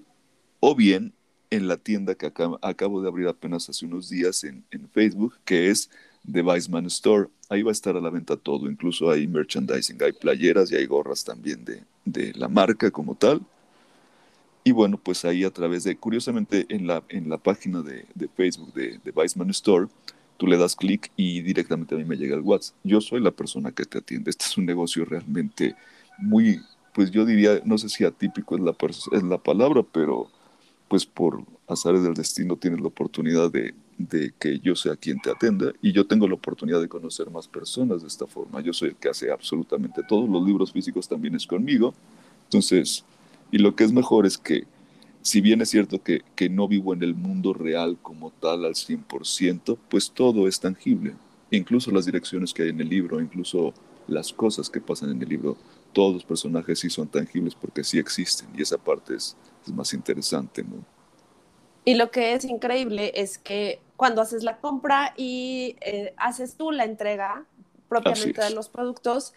o 0.60 0.76
bien 0.76 1.12
en 1.50 1.66
la 1.66 1.76
tienda 1.76 2.14
que 2.14 2.26
acabo, 2.26 3.02
de 3.02 3.08
abrir 3.08 3.26
apenas 3.26 3.68
hace 3.68 3.84
unos 3.84 4.08
días 4.08 4.44
en, 4.44 4.62
en 4.70 4.88
Facebook 4.90 5.34
que 5.44 5.70
es 5.70 5.90
de 6.22 6.42
Weissman 6.42 6.86
Store. 6.86 7.28
Ahí 7.48 7.62
va 7.62 7.70
a 7.70 7.72
estar 7.72 7.96
a 7.96 8.00
la 8.00 8.10
venta 8.10 8.36
todo, 8.36 8.70
incluso 8.70 9.10
hay 9.10 9.26
merchandising, 9.26 10.02
hay 10.02 10.12
playeras 10.12 10.70
y 10.70 10.76
hay 10.76 10.86
gorras 10.86 11.24
también 11.24 11.64
de, 11.64 11.82
de 12.04 12.32
la 12.34 12.48
marca 12.48 12.90
como 12.90 13.14
tal. 13.14 13.40
Y 14.62 14.72
bueno, 14.72 14.98
pues 15.02 15.24
ahí 15.24 15.44
a 15.44 15.50
través 15.50 15.84
de, 15.84 15.96
curiosamente, 15.96 16.66
en 16.68 16.86
la, 16.86 17.02
en 17.08 17.28
la 17.28 17.38
página 17.38 17.82
de, 17.82 18.04
de 18.14 18.28
Facebook 18.28 18.72
de, 18.74 19.00
de 19.02 19.10
Weissman 19.10 19.50
Store, 19.50 19.88
tú 20.36 20.46
le 20.46 20.56
das 20.56 20.76
clic 20.76 21.10
y 21.16 21.42
directamente 21.42 21.94
a 21.94 21.98
mí 21.98 22.04
me 22.04 22.16
llega 22.16 22.36
el 22.36 22.42
WhatsApp. 22.42 22.76
Yo 22.84 23.00
soy 23.00 23.20
la 23.20 23.30
persona 23.30 23.72
que 23.72 23.84
te 23.84 23.98
atiende. 23.98 24.30
Este 24.30 24.44
es 24.44 24.56
un 24.56 24.66
negocio 24.66 25.04
realmente 25.04 25.74
muy, 26.18 26.60
pues 26.94 27.10
yo 27.10 27.24
diría, 27.24 27.60
no 27.64 27.78
sé 27.78 27.88
si 27.88 28.04
atípico 28.04 28.56
es 28.56 28.62
la, 28.62 28.76
es 29.12 29.22
la 29.22 29.38
palabra, 29.38 29.82
pero 29.82 30.30
pues 30.88 31.06
por 31.06 31.44
azares 31.66 32.02
del 32.02 32.14
destino 32.14 32.56
tienes 32.56 32.80
la 32.80 32.88
oportunidad 32.88 33.50
de, 33.50 33.74
de 34.08 34.32
que 34.38 34.58
yo 34.60 34.74
sea 34.74 34.96
quien 34.96 35.20
te 35.20 35.30
atenda 35.30 35.72
y 35.82 35.92
yo 35.92 36.06
tengo 36.06 36.26
la 36.26 36.34
oportunidad 36.34 36.80
de 36.80 36.88
conocer 36.88 37.30
más 37.30 37.48
personas 37.48 38.02
de 38.02 38.08
esta 38.08 38.26
forma. 38.26 38.60
Yo 38.60 38.72
soy 38.72 38.90
el 38.90 38.96
que 38.96 39.08
hace 39.08 39.30
absolutamente 39.30 40.02
todos 40.08 40.28
los 40.28 40.44
libros 40.44 40.72
físicos 40.72 41.08
también 41.08 41.34
es 41.34 41.46
conmigo. 41.46 41.94
Entonces, 42.44 43.04
y 43.50 43.58
lo 43.58 43.74
que 43.74 43.84
es 43.84 43.92
mejor 43.92 44.26
es 44.26 44.38
que, 44.38 44.64
si 45.22 45.40
bien 45.40 45.60
es 45.60 45.70
cierto 45.70 46.02
que, 46.02 46.22
que 46.34 46.48
no 46.48 46.66
vivo 46.66 46.94
en 46.94 47.02
el 47.02 47.14
mundo 47.14 47.52
real 47.52 47.98
como 48.00 48.30
tal 48.30 48.64
al 48.64 48.74
100%, 48.74 49.76
pues 49.88 50.10
todo 50.10 50.48
es 50.48 50.60
tangible. 50.60 51.14
Incluso 51.50 51.90
las 51.90 52.06
direcciones 52.06 52.54
que 52.54 52.62
hay 52.62 52.68
en 52.70 52.80
el 52.80 52.88
libro, 52.88 53.20
incluso 53.20 53.74
las 54.06 54.32
cosas 54.32 54.70
que 54.70 54.80
pasan 54.80 55.10
en 55.10 55.22
el 55.22 55.28
libro, 55.28 55.56
todos 55.92 56.14
los 56.14 56.24
personajes 56.24 56.78
sí 56.78 56.90
son 56.90 57.08
tangibles 57.08 57.54
porque 57.54 57.84
sí 57.84 57.98
existen 57.98 58.48
y 58.56 58.62
esa 58.62 58.78
parte 58.78 59.14
es, 59.14 59.36
es 59.66 59.72
más 59.72 59.92
interesante, 59.92 60.62
¿no? 60.62 60.84
Y 61.84 61.94
lo 61.94 62.10
que 62.10 62.34
es 62.34 62.44
increíble 62.44 63.12
es 63.14 63.38
que 63.38 63.80
cuando 64.00 64.22
haces 64.22 64.44
la 64.44 64.56
compra 64.56 65.12
y 65.14 65.76
eh, 65.82 66.14
haces 66.16 66.56
tú 66.56 66.72
la 66.72 66.84
entrega 66.84 67.44
propiamente 67.86 68.42
de 68.42 68.48
los 68.48 68.70
productos, 68.70 69.34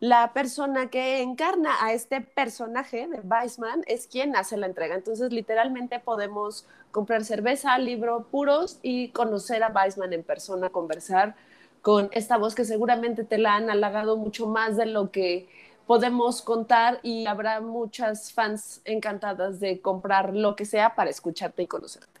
la 0.00 0.32
persona 0.32 0.88
que 0.88 1.20
encarna 1.20 1.74
a 1.82 1.92
este 1.92 2.22
personaje 2.22 3.08
de 3.08 3.20
Weissman 3.20 3.82
es 3.86 4.06
quien 4.06 4.34
hace 4.34 4.56
la 4.56 4.68
entrega. 4.68 4.94
Entonces, 4.94 5.30
literalmente 5.34 5.98
podemos 5.98 6.64
comprar 6.92 7.26
cerveza, 7.26 7.76
libro 7.76 8.26
puros 8.30 8.78
y 8.80 9.08
conocer 9.08 9.62
a 9.62 9.68
Weissman 9.68 10.14
en 10.14 10.22
persona, 10.22 10.70
conversar 10.70 11.34
con 11.82 12.08
esta 12.12 12.38
voz 12.38 12.54
que 12.54 12.64
seguramente 12.64 13.22
te 13.22 13.36
la 13.36 13.56
han 13.56 13.68
halagado 13.68 14.16
mucho 14.16 14.46
más 14.46 14.78
de 14.78 14.86
lo 14.86 15.10
que 15.10 15.46
podemos 15.86 16.40
contar 16.40 17.00
y 17.02 17.26
habrá 17.26 17.60
muchas 17.60 18.32
fans 18.32 18.80
encantadas 18.86 19.60
de 19.60 19.82
comprar 19.82 20.34
lo 20.34 20.56
que 20.56 20.64
sea 20.64 20.94
para 20.94 21.10
escucharte 21.10 21.64
y 21.64 21.66
conocerte. 21.66 22.15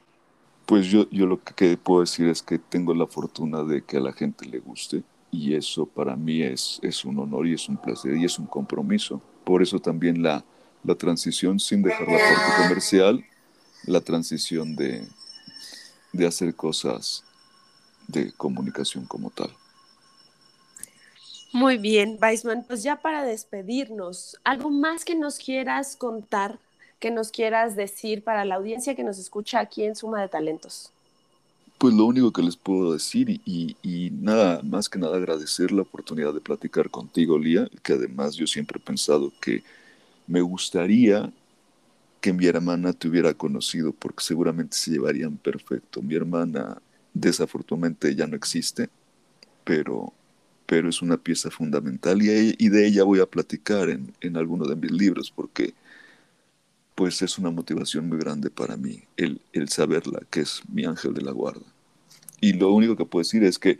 Pues 0.66 0.86
yo, 0.86 1.08
yo 1.10 1.26
lo 1.26 1.42
que 1.42 1.76
puedo 1.76 2.00
decir 2.00 2.26
es 2.28 2.42
que 2.42 2.58
tengo 2.58 2.92
la 2.94 3.06
fortuna 3.06 3.62
de 3.62 3.84
que 3.84 3.98
a 3.98 4.00
la 4.00 4.12
gente 4.12 4.46
le 4.46 4.58
guste 4.58 5.04
y 5.30 5.54
eso 5.54 5.86
para 5.86 6.16
mí 6.16 6.42
es, 6.42 6.80
es 6.82 7.04
un 7.04 7.18
honor 7.18 7.46
y 7.46 7.54
es 7.54 7.68
un 7.68 7.76
placer 7.76 8.16
y 8.16 8.24
es 8.24 8.38
un 8.38 8.46
compromiso. 8.46 9.22
Por 9.44 9.62
eso 9.62 9.78
también 9.78 10.22
la, 10.22 10.44
la 10.82 10.96
transición, 10.96 11.60
sin 11.60 11.82
dejar 11.82 12.08
la 12.08 12.18
parte 12.18 12.62
comercial, 12.62 13.24
la 13.86 14.00
transición 14.00 14.76
de, 14.76 15.06
de 16.12 16.26
hacer 16.26 16.54
cosas 16.54 17.24
de 18.08 18.32
comunicación 18.32 19.06
como 19.06 19.30
tal. 19.30 19.50
Muy 21.52 21.78
bien, 21.78 22.18
Weisman, 22.20 22.66
pues 22.66 22.82
ya 22.82 23.00
para 23.02 23.24
despedirnos, 23.24 24.36
¿algo 24.44 24.70
más 24.70 25.04
que 25.04 25.14
nos 25.14 25.38
quieras 25.38 25.96
contar, 25.96 26.60
que 27.06 27.12
nos 27.12 27.30
quieras 27.30 27.76
decir 27.76 28.24
para 28.24 28.44
la 28.44 28.56
audiencia 28.56 28.96
que 28.96 29.04
nos 29.04 29.16
escucha 29.16 29.60
aquí 29.60 29.84
en 29.84 29.94
Suma 29.94 30.20
de 30.20 30.26
Talentos? 30.26 30.90
Pues 31.78 31.94
lo 31.94 32.04
único 32.04 32.32
que 32.32 32.42
les 32.42 32.56
puedo 32.56 32.92
decir 32.92 33.40
y, 33.44 34.10
nada 34.10 34.60
más 34.64 34.88
que 34.88 34.98
nada 34.98 35.16
agradecer 35.16 35.70
la 35.70 35.82
oportunidad 35.82 36.34
de 36.34 36.40
platicar 36.40 36.90
contigo, 36.90 37.38
Lía, 37.38 37.68
que 37.84 37.92
además 37.92 38.34
yo 38.34 38.48
siempre 38.48 38.80
he 38.80 38.84
pensado 38.84 39.32
que 39.40 39.62
me 40.26 40.40
gustaría 40.40 41.32
que 42.20 42.32
mi 42.32 42.46
hermana 42.46 42.92
te 42.92 43.06
hubiera 43.06 43.34
conocido 43.34 43.92
porque 43.92 44.24
seguramente 44.24 44.76
se 44.76 44.90
llevarían 44.90 45.36
perfecto. 45.36 46.02
Mi 46.02 46.16
hermana 46.16 46.82
desafortunadamente 47.14 48.16
ya 48.16 48.26
no 48.26 48.34
existe, 48.34 48.88
pero, 49.62 50.12
pero 50.66 50.88
es 50.88 51.00
una 51.02 51.18
pieza 51.18 51.52
fundamental 51.52 52.20
y, 52.20 52.56
y 52.58 52.68
de 52.68 52.84
ella 52.84 53.04
voy 53.04 53.20
a 53.20 53.26
platicar 53.26 53.90
en, 53.90 54.12
en 54.20 54.36
alguno 54.36 54.66
de 54.66 54.74
mis 54.74 54.90
libros 54.90 55.30
porque 55.30 55.72
pues 56.96 57.22
es 57.22 57.38
una 57.38 57.50
motivación 57.50 58.08
muy 58.08 58.18
grande 58.18 58.50
para 58.50 58.76
mí 58.76 59.02
el, 59.16 59.40
el 59.52 59.68
saberla, 59.68 60.22
que 60.30 60.40
es 60.40 60.62
mi 60.72 60.84
ángel 60.86 61.14
de 61.14 61.20
la 61.20 61.30
guarda. 61.30 61.66
Y 62.40 62.54
lo 62.54 62.72
único 62.72 62.96
que 62.96 63.04
puedo 63.04 63.22
decir 63.22 63.44
es 63.44 63.58
que 63.58 63.78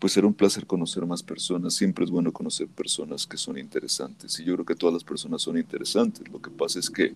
pues 0.00 0.12
será 0.12 0.26
un 0.26 0.34
placer 0.34 0.66
conocer 0.66 1.06
más 1.06 1.22
personas. 1.22 1.74
Siempre 1.74 2.04
es 2.04 2.10
bueno 2.10 2.32
conocer 2.32 2.68
personas 2.68 3.26
que 3.26 3.36
son 3.36 3.58
interesantes. 3.58 4.38
Y 4.38 4.44
yo 4.44 4.54
creo 4.54 4.66
que 4.66 4.74
todas 4.74 4.94
las 4.94 5.04
personas 5.04 5.42
son 5.42 5.56
interesantes. 5.56 6.28
Lo 6.28 6.42
que 6.42 6.50
pasa 6.50 6.78
es 6.78 6.90
que 6.90 7.14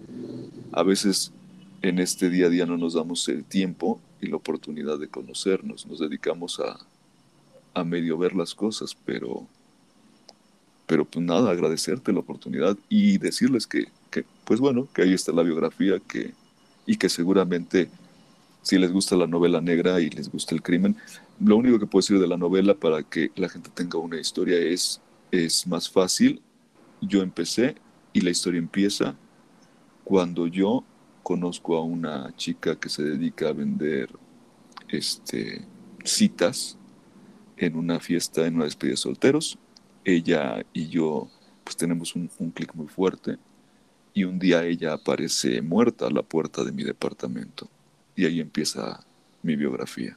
a 0.73 0.83
veces 0.83 1.33
en 1.83 1.99
este 1.99 2.31
día 2.31 2.47
a 2.47 2.49
día 2.49 2.67
no 2.67 2.77
nos 2.77 2.95
damos 2.95 3.29
el 3.29 3.45
tiempo 3.45 4.01
y 4.21 4.29
la 4.29 4.37
oportunidad 4.37 4.99
de 4.99 5.09
conocernos. 5.09 5.87
Nos 5.87 5.99
dedicamos 5.99 6.61
a, 6.61 6.79
a 7.75 7.85
medio 7.85 8.17
ver 8.17 8.35
las 8.35 8.55
cosas, 8.55 8.97
pero, 9.05 9.47
pero 10.87 11.05
pues 11.05 11.25
nada, 11.25 11.51
agradecerte 11.51 12.13
la 12.13 12.21
oportunidad 12.21 12.77
y 12.89 13.19
decirles 13.19 13.67
que 13.67 13.87
que, 14.13 14.25
pues 14.45 14.61
bueno, 14.61 14.87
que 14.95 15.03
ahí 15.03 15.15
está 15.15 15.33
la 15.33 15.43
biografía 15.43 15.99
que, 15.99 16.35
y 16.87 16.97
que 16.97 17.09
seguramente 17.09 17.89
si 18.63 18.79
les 18.79 18.93
gusta 18.93 19.17
la 19.17 19.27
novela 19.27 19.61
negra 19.61 20.01
y 20.01 20.09
les 20.11 20.31
gusta 20.31 20.55
el 20.55 20.63
crimen, 20.63 20.97
lo 21.41 21.57
único 21.57 21.81
que 21.81 21.87
puedo 21.87 22.03
decir 22.03 22.21
de 22.21 22.29
la 22.29 22.37
novela 22.37 22.75
para 22.75 23.03
que 23.03 23.33
la 23.35 23.49
gente 23.49 23.71
tenga 23.75 23.99
una 23.99 24.21
historia 24.21 24.57
es, 24.57 25.01
es 25.33 25.67
más 25.67 25.91
fácil. 25.91 26.41
Yo 27.01 27.23
empecé 27.23 27.75
y 28.13 28.21
la 28.21 28.31
historia 28.31 28.59
empieza 28.59 29.17
cuando 30.05 30.47
yo 30.47 30.85
conozco 31.25 31.77
a 31.77 31.83
una 31.83 32.35
chica 32.37 32.79
que 32.79 32.89
se 32.89 33.03
dedica 33.03 33.49
a 33.49 33.53
vender 33.53 34.11
este, 34.89 35.65
citas 36.05 36.77
en 37.57 37.77
una 37.77 37.99
fiesta, 37.99 38.47
en 38.47 38.57
una 38.57 38.65
despedida 38.65 38.93
de 38.93 38.99
solteros. 38.99 39.59
Ella 40.05 40.65
y 40.73 40.89
yo 40.89 41.29
pues 41.65 41.77
tenemos 41.77 42.15
un, 42.15 42.31
un 42.39 42.51
clic 42.51 42.75
muy 42.75 42.87
fuerte 42.87 43.39
y 44.15 44.25
un 44.25 44.39
día 44.39 44.65
ella 44.65 44.95
aparece 44.95 45.63
muerta 45.63 46.07
a 46.07 46.11
la 46.11 46.23
puerta 46.23 46.65
de 46.65 46.73
mi 46.73 46.85
departamento. 46.85 47.69
Y 48.15 48.27
ahí 48.27 48.41
empieza 48.41 49.05
mi 49.43 49.57
biografía. 49.57 50.17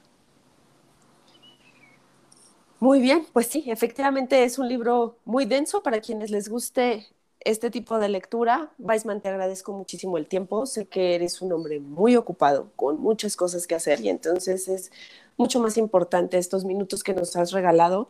Muy 2.79 2.99
bien, 2.99 3.25
pues 3.31 3.47
sí, 3.47 3.63
efectivamente 3.67 4.43
es 4.43 4.60
un 4.60 4.67
libro 4.67 5.17
muy 5.23 5.45
denso 5.45 5.81
para 5.81 6.01
quienes 6.01 6.29
les 6.29 6.49
guste 6.49 7.08
este 7.39 7.71
tipo 7.71 7.99
de 7.99 8.10
lectura. 8.10 8.71
Weisman, 8.79 9.21
te 9.21 9.29
agradezco 9.29 9.71
muchísimo 9.71 10.17
el 10.17 10.27
tiempo. 10.27 10.65
Sé 10.65 10.88
que 10.88 11.15
eres 11.15 11.41
un 11.41 11.53
hombre 11.53 11.79
muy 11.79 12.15
ocupado, 12.15 12.71
con 12.75 12.99
muchas 12.99 13.36
cosas 13.36 13.65
que 13.65 13.75
hacer 13.75 14.01
y 14.01 14.10
entonces 14.10 14.67
es 14.67 14.91
mucho 15.38 15.60
más 15.60 15.77
importante 15.77 16.38
estos 16.38 16.65
minutos 16.65 17.03
que 17.03 17.13
nos 17.13 17.36
has 17.36 17.51
regalado 17.51 18.10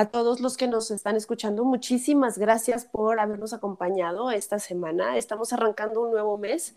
a 0.00 0.06
todos 0.06 0.40
los 0.40 0.56
que 0.56 0.66
nos 0.66 0.90
están 0.90 1.14
escuchando, 1.14 1.62
muchísimas 1.62 2.38
gracias 2.38 2.86
por 2.86 3.20
habernos 3.20 3.52
acompañado 3.52 4.30
esta 4.30 4.58
semana. 4.58 5.18
Estamos 5.18 5.52
arrancando 5.52 6.00
un 6.00 6.10
nuevo 6.10 6.38
mes 6.38 6.74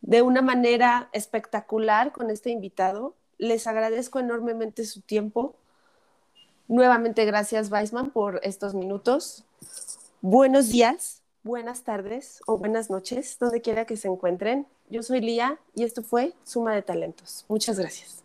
de 0.00 0.22
una 0.22 0.40
manera 0.40 1.10
espectacular 1.12 2.10
con 2.10 2.30
este 2.30 2.48
invitado. 2.48 3.14
Les 3.36 3.66
agradezco 3.66 4.18
enormemente 4.18 4.86
su 4.86 5.02
tiempo. 5.02 5.56
Nuevamente, 6.68 7.26
gracias, 7.26 7.70
Weisman, 7.70 8.12
por 8.12 8.40
estos 8.42 8.72
minutos. 8.72 9.44
Buenos 10.22 10.70
días, 10.70 11.20
buenas 11.42 11.82
tardes 11.82 12.40
o 12.46 12.56
buenas 12.56 12.88
noches, 12.88 13.36
donde 13.38 13.60
quiera 13.60 13.84
que 13.84 13.98
se 13.98 14.08
encuentren. 14.08 14.66
Yo 14.88 15.02
soy 15.02 15.20
Lía 15.20 15.58
y 15.74 15.84
esto 15.84 16.02
fue 16.02 16.32
Suma 16.44 16.74
de 16.74 16.80
Talentos. 16.80 17.44
Muchas 17.46 17.78
gracias. 17.78 18.22